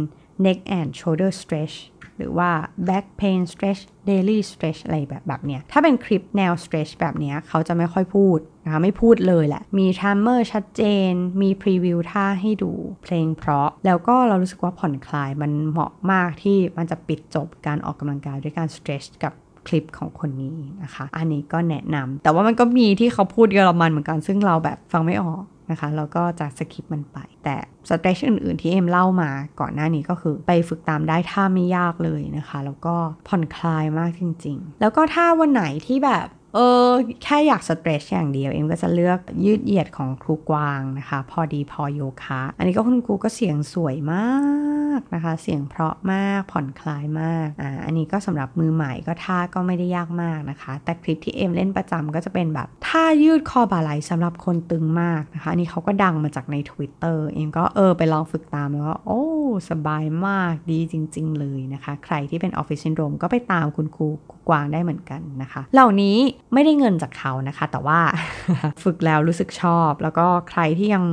[0.45, 1.77] neck and shoulder stretch
[2.19, 2.51] หรือว่า
[2.89, 12.73] back pain stretch daily stretch อะไรแบบแบบเนี้ย ถ้าเป็นคลิปแนว stretch แบบเนี้ยเขาจะไม่ค่อยพูดนะคะไม่พูดเลยแหละ มี timer ชัดเจน มี preview ท่าให้ดู
[13.05, 19.33] เพลงเพราะ แล้วก็เรารู้สึกว่าผ่อนคลายมันเหมาะมากที่มันจะปิดจบการออกกำลังกายด้วยการ stretch กับ
[19.67, 25.43] คลิปของคนนี้นะคะ อันนี้ก็แนะนำแต่ว่ามันก็มีที่เขาพูดเยอรมันเหมือนกันซึ่งเราแบบฟังไม่ออก
[25.73, 27.57] นะคะ แล้วก็จะ skip มันไป แต่
[27.89, 32.95] stretch อื่น ๆ ที่เอ็มเล่ามาก่อนหน้านี้ก็คือไปฝึกตามได้ท่าไม่ยากเลยนะคะ แล้วก็
[33.29, 36.89] ผ่อนคลายมากจริง ๆ แล้วก็ถ้าวันไหนที่แบบเออ
[37.25, 44.29] แค่อยาก stretch อย่างเดียว เอ็มก็จะเลือกยืดเหยียดของครูกวางนะคะ พอดีพอโยคะ อันนี้ก็คุณครูก็เสียงสวยมา
[44.92, 59.23] กนะคะ เสียงเพราะมากผ่อนคลายมากอ่าอันนี้ก็สำหรับมือใหม่ก็ท่าก็ไม่ได้ยากมากนะคะ แต่คลิปที่เอ็มเล่นประจำก็จะเป็นแบบท่ายืดคอบ่าไหล่สำหรับคนตึงมากนะคะอันนี้เขาก็ดังมาจากใน Twitter เอ็มก็เออไปลองฝึกตามแล้วก็โอ้
[59.71, 64.09] สบายมากดีจริง ๆ เลยนะคะ ใครที่เป็นออฟฟิศซินโดรมก็ไปตามคุณครู
[64.49, 66.17] กวางได้เหมือนกันนะคะ เหล่านี้
[66.53, 68.01] ไม่ได้เงินจากเขานะคะ แต่ว่า
[68.83, 71.05] ฝึกแล้วรู้สึกชอบ แล้วก็ใครที่ยัง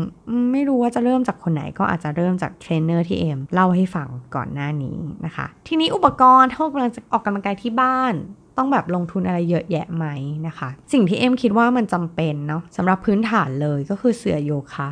[0.52, 8.14] ไม่รู้ว่าจะเริ่มจากคนไหนก็อาจจะเริ่มจากเทรนเนอร์ที่เอ็มเล่าให้ฟังก่อนหน้านี้นะคะ ทีนี้อุปกรณ์ถ้ากำลังจะออกกำลังกายที่บ้าน
[8.58, 10.06] ต้องแบบลงทุนอะไรเยอะแยะไหม
[10.48, 14.88] นะคะ สิ่งที่เอ็มคิดว่ามันจำเป็นเนาะสำหรับพื้นฐานเลยก็คือเสื่อโยคะ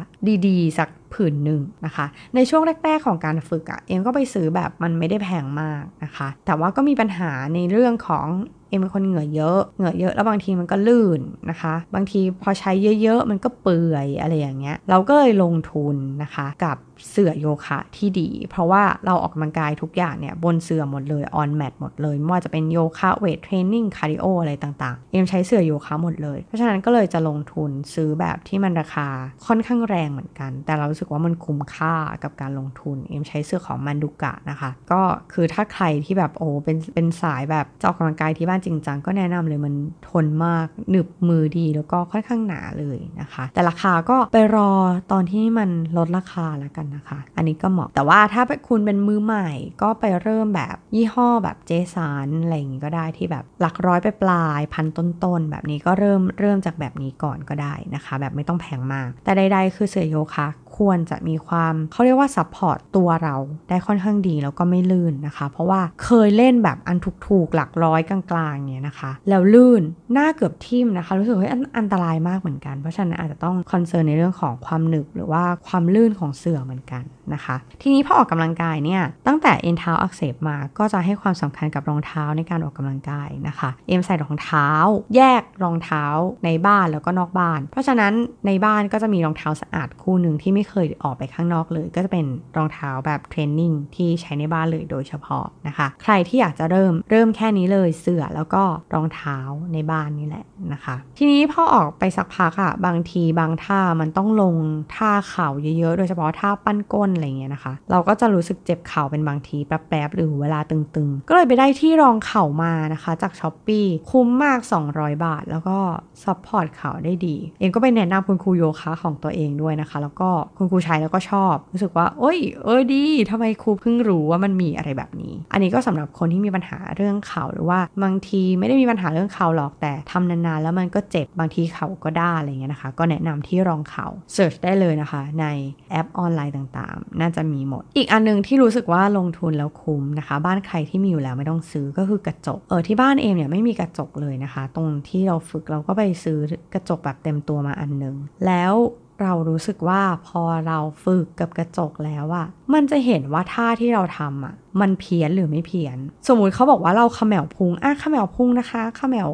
[0.47, 2.05] ดีๆ สักผืนหนึ่งนะคะ
[2.36, 8.28] ในช่วงแรก ๆ ของการฝึกอะ่ะเอ็มก็ไปซื้อแบบมันไม่ได้แพงมากนะคะ แต่ว่าก็มีปัญหาในเรื่องของ
[8.70, 16.78] เอ็มเป็นคนเหงื่อเยอะ เหงื่อเยอะแล้วบางทีมันก็ลื่นนะคะ บางทีพอใช้เยอะๆ มันก็เปื่อยอะไรอย่างเงี้ย เราก็เลยลงทุนนะคะ กับ
[17.10, 29.08] เสื่อโยคะที่ดี เพราะว่าเราออกกำลังกายทุกอย่างเนี่ย บนเสื่อหมดเลย on mat หมดเลยไม่ว่าจะเป็นโยคะ weight training คาร์ดิโออะไรต่างๆ เอ็มใช้เสื่อโยคะหมดเลย เพราะฉะนั้นก็เลยจะลงทุนซื้อแบบที่มันราคา
[29.47, 35.01] ค่อนข้างแรงเหมือนกัน แต่เรารู้สึกว่ามันคุ้มค่ากับการลงทุน เอ็มใช้เสื่อของ Manduka นะคะ ก็
[35.33, 39.73] คือถ้าใครที่แบบโอ้เป็นเป็นสายแบบจะออกกำลังกายที่บ้านจริงจังก็แนะนำเลยมัน
[40.09, 44.71] ทนมากหนึบมือดีแล้วก็ค่อนข้างหนาเลยนะคะ แต่ราคาก็ไปรอ
[45.11, 49.49] ตอนที่มันลดราคาแล้วกันนะคะ อันนี้ก็เหมาะแต่ว่าถ้าคุณเป็นมือใหม่
[49.81, 63.36] ก็ไปเริ่มแบบยี่ห้อแบบเจสันอะไรอย่างงี้ก็ได้ที่แบบหลักร้อยไปปลายพันต้นๆแบบนี้ก็เริ่มเริ่มจากแบบนี้ก่อนก็ได้นะคะ แบบไม่ต้องแพงมาก แต่ใดๆคือเสื่อโยคะควรจะมีความเขาเรียกว่า support ตัวเรา
[63.70, 66.97] ได้ค่อนข้างดีแล้วก็ไม่ลื่นนะคะ เพราะว่าเคยเล่นแบบอัน
[67.28, 77.03] ถูกๆหลักร้อยกลางๆเนี่ยนะคะ แล้วลื่นหน้าเกือบทิ่มนะคะ รู้สึกว่าอันตรายมากเหมือนกัน เพราะฉะนั้นอาจจะต้อง concern ในเรื่องของความหนึบหรือว่าความลื่นของเสื่อเหมือนกัน
[77.34, 84.67] นะคะ ทีนี้พอออกกำลังกายเนี่ยตั้งแต่เอ็นเท้าอักเสบมาก็จะให้ความสำคัญกับรองเท้าในการออกกำลังกายนะคะ เอ็มใส่รองเท้า
[85.15, 86.05] แยกรองเท้า
[86.45, 88.13] ในบ้านแล้วก็นอกบ้าน เพราะฉะนั้น
[88.47, 92.25] ในบ้านก็จะมีรองเท้าสะอาดคู่หนึ่งที่ไม่เคยออกไปข้างนอกเลย ก็จะเป็น
[92.57, 98.63] รองเท้าแบบ training ที่ใช้ในบ้านเลยโดยเฉพาะนะคะ ใครที่อยากจะเริ่มเริ่มแค่นี้เลยเสื่อแล้วก็
[98.93, 99.38] รองเท้า
[99.73, 104.55] ในบ้านนี่แหละนะคะ ทีนี้พอออกไปสักพักอะบางทีบางท่ามันต้องลง
[104.95, 105.47] ท่าเข่า
[105.78, 114.59] เยอะๆ โดยเฉพาะท่าปั้นก้นอะไรเงี้ยนะคะ เราก็จะรู้สึกเจ็บเข่าเป็นบางทีแป๊บๆหรือเวลาตึงๆ ก็เลยไปได้ที่รองเข่ามานะคะ จาก Shopee คุ้มมาก
[114.91, 115.78] 200 บาท แล้วก็
[116.23, 135.45] support เข่าได้ดี เอ็มก็ไปแนะนำคุณครูโยคะของตัวเองด้วยนะคะ แล้วก็คุณครูใช้แล้วก็ชอบ รู้สึกว่าโอ้ยเอ้ยดีทำไมครูเพิ่งรู้ว่ามันมีอะไรแบบนี้ อันนี้ก็สำหรับคนที่มีปัญหาเรื่องเข่าหรือว่าบางทีไม่ได้มีปัญหาเรื่องเข่าหรอกแต่ทำนานๆแล้วมันก็เจ็บบางทีเข่าก็ด้าอะไรเงี้ยนะคะ ก็แนะนำที่รองเข่าเสิร์ชได้เลยนะคะ ใน
[135.91, 146.38] แอปออนไลน์ต่างๆน่าจะมีหมด อีกอันนึงที่รู้สึกว่าลงทุนแล้วคุ้มนะคะ บ้านใครที่มีอยู่แล้วไม่ต้องซื้อก็คือกระจก เออที่บ้านเองเนี่ยไม่มีกระจกเลยนะคะ ตรงที่เราฝึกเราก็ไปซื้อ
[146.74, 148.74] กระจกแบบเต็มตัวมาอันนึง แล้ว
[149.22, 155.97] เรารู้สึกว่าพอเราฝึกกับกระจกแล้วอะมันจะเห็นว่าท่าที่เราทำอะมันเพี้ยนหรือไม่เพี้ยน
[156.28, 159.30] สมมุติเขาบอกว่าเราขมแมวพุงอะขมแมวพุงนะคะขแมว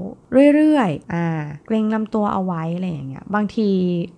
[0.56, 1.28] เรื่อยๆอ่า
[1.68, 3.70] เกรงลำตัวเอาไว้อะไรอย่างเงี้ยบางที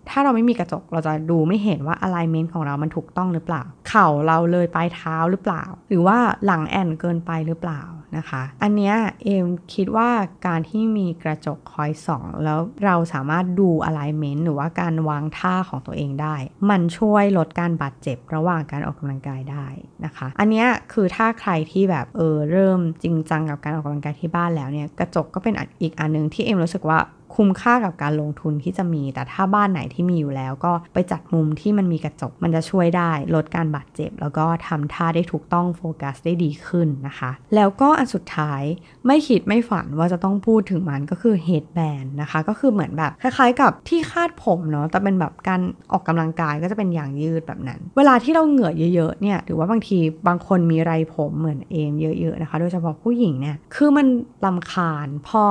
[0.10, 7.82] ถ้าเราไม่มีกระจกเราจะดูไม่เห็นว่า alignment ของเรามันถูกต้องหรือเปล่า เข่าเราเลยปลายเท้าหรือเปล่า หรือว่าหลังแอนเกินไปหรือเปล่า
[8.18, 10.10] นะคะ อันเนี้ยเอมคิดว่า
[10.48, 16.36] การที่มีกระจกคอยส่อง แล้วเราสามารถดู alignment หรือว่าการวางท่าของตัวเองได้
[16.70, 19.68] มันช่วยลดการบาดเจ็บระหว่างการออกกำลังกายได้
[20.06, 27.00] นะคะ อันเนี้ยคือถ้าใครที่แบบเออเริ่มจริงจังกับการออกกำลังกายที่บ้านแล้วเนี่ยกระจกก็เป็นอีกอันนึงที่เอ็มรู้สึกว่า
[27.36, 38.64] คุ้มค่ากับการลงทุนที่จะมี แต่ถ้าบ้านไหนที่มีอยู่แล้ว ก็ไปจัดมุมที่มันมีกระจก มันจะช่วยได้ ลดการบาดเจ็บ แล้วก็ทำท่าได้ถูกต้องโฟกัสได้ดีขึ้นนะคะ แล้วก็อันสุดท้าย
[39.08, 45.62] ไม่คิดไม่ฝันว่าจะต้องพูดถึงมันก็คือเฮดแบนนะคะ ก็คือเหมือนแบบคล้ายๆ กับที่คาดผมเนาะแต่เป็นแบบการ
[45.92, 54.08] ออกกำลังกายก็จะเป็นอย่างยืดแบบนั้น เวลาที่เราเหงื่อเยอะๆเนี่ยหรือว่าบางทีบางคนมีไรผมเหมือนเอมเยอะๆนะคะ โดยเฉพาะผู้หญิงเนี่ยคือมัน
[54.46, 55.46] ลำคาญพอ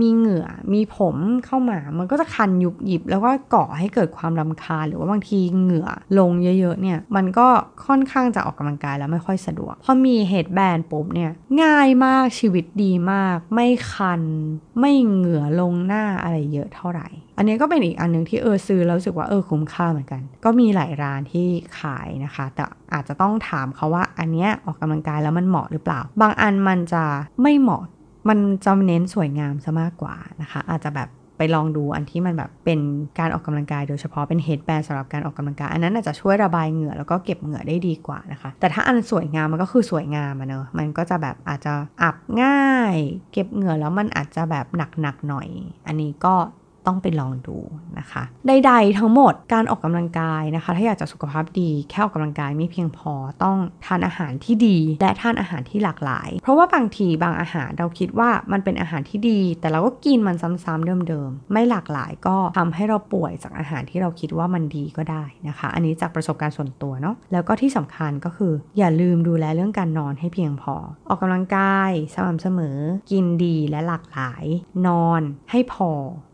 [0.00, 1.16] มีเหงื่อ มีผม
[1.46, 5.88] เข้ามา มันก็จะคันยุบหยิบ แล้วก็ก่อให้เกิดความลำคาญ หรือว่าบางทีเหงื่อ
[6.18, 7.46] ลงเยอะๆ เนี่ย มันก็
[7.86, 11.30] ค่อนข้างจะออกกำลังกายแล้วไม่ค่อยสะดวก พอมีเฮดแบนปุ๊บเนี่ย
[11.62, 14.22] ง่ายมาก ชีวิตดีมาก ไม่คัน
[14.80, 21.46] ไม่เหงื่อลงหน้าอะไรเยอะเท่าไหร่ อันนี้ก็เป็นอีกอันนึงที่เออซื้อแล้วรู้สึกว่าเออคุ้มค่าเหมือนกัน ก็มีหลายร้านที่
[21.80, 22.64] ขายนะคะ แต่
[22.94, 27.04] อาจจะต้องถามเขาว่าอันเนี้ยออกกำลังกายแล้วมันเหมาะหรือเปล่า บางอันมันจะ
[27.42, 27.82] ไม่เหมาะ
[28.28, 32.80] มันจะเน้นสวยงามซะมากกว่านะคะ อาจจะแบบไปลองดูอันที่มันแบบเป็น
[33.18, 42.96] การออกกำลังกาย โดยเฉพาะเป็นเฮดแบนสำหรับการออกกำลังกาย อันนั้นอาจจะช่วยระบายเหงื่อแล้วก็เก็บเหงื่อได้ดีกว่านะคะ แต่ถ้าอันสวยงามมันก็คือสวยงามอะเนอะมันก็จะแบบอาจจะอับง่าย
[43.32, 44.66] เก็บเหงื่อแล้วมันอาจจะแบบ
[45.00, 45.48] หนักๆหน่อย
[45.86, 46.34] อันนี้ก็
[46.86, 47.58] ต้องไปลองดู
[47.98, 53.12] นะคะ ใด ๆ ทั้งหมดการออกกำลังกายนะคะ ถ้าอยากจะสุขภาพดีแค่ออกกำลังกายไม่เพียงพอ
[53.44, 53.56] ต้อง
[53.86, 70.74] ทานอาหารที่ดี และทานอาหารที่หลากหลาย เพราะว่าบางทีบางอาหารเราคิดว่ามันเป็นอาหารที่ดี แต่เราก็กินมันซ้ำๆเดิมๆไม่หลากหลายก็ทำให้เราป่วยจากอาหารที่เราคิดว่ามันดีก็ได้นะคะ อันนี้จากประสบการณ์ส่วนตัวเนาะแล้วก็ที่สำคัญก็คืออย่าลืมดูแลเรื่องการนอนให้เพียงพอ
[71.08, 72.78] ออกกำลังกายสม่ำเสมอ
[73.10, 74.44] กินดีและหลากหลาย
[74.86, 75.90] นอนให้พอ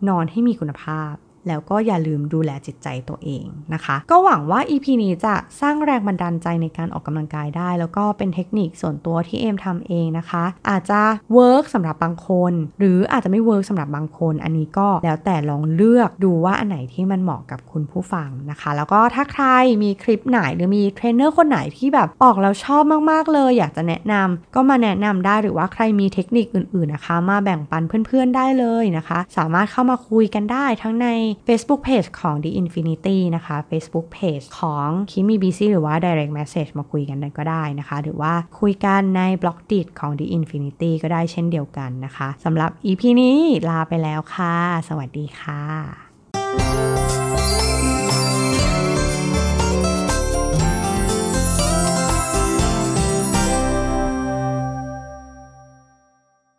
[0.09, 1.15] นอนให้มีคุณภาพ
[1.49, 3.45] แล้วก็อย่าลืมดูแลจิตใจตัวเอง
[3.75, 11.01] นะคะ ก็หวังว่า EP นี้จะสร้างแรงบันดาลใจในการออกกำลังกายได้ แล้วก็เป็นเทคนิคส่วนตัวที่เอมทำเองนะคะ อาจจะ
[11.35, 19.45] work สำหรับบางคน หรืออาจจะไม่ work สำหรับบางคน อันนี้ก็แล้วแต่ลองเลือกดูว่าอันไหนที่มันเหมาะกับคุณผู้ฟังนะคะ แล้วก็ถ้าใคร
[19.83, 31.07] มีคลิปไหนหรือมีเทรนเนอร์คนไหนที่แบบออกแล้วชอบมากๆเลย อยากจะแนะนำก็มาแนะนำได้หรือว่าใครมีเทคนิคอื่นๆนะคะ มาแบ่งปันเพื่อนๆได้เลยนะคะ สามารถเข้ามาคุยกันได้ทั้งใน
[31.47, 39.51] Facebook Page ของ The Infinity นะคะ Facebook Page ของคิมีบีซีหรือว่า Direct Message มาคุยกันก็ได้นะคะ หรือว่าคุยกันใน b l
[39.51, 44.55] o g d i t ของ The Infinity ก็ได้เช่นเดียวกันนะคะสำหรับ EP นี้ลาไปแล้วค่ะ
[44.89, 46.98] สวัสดีค่ะ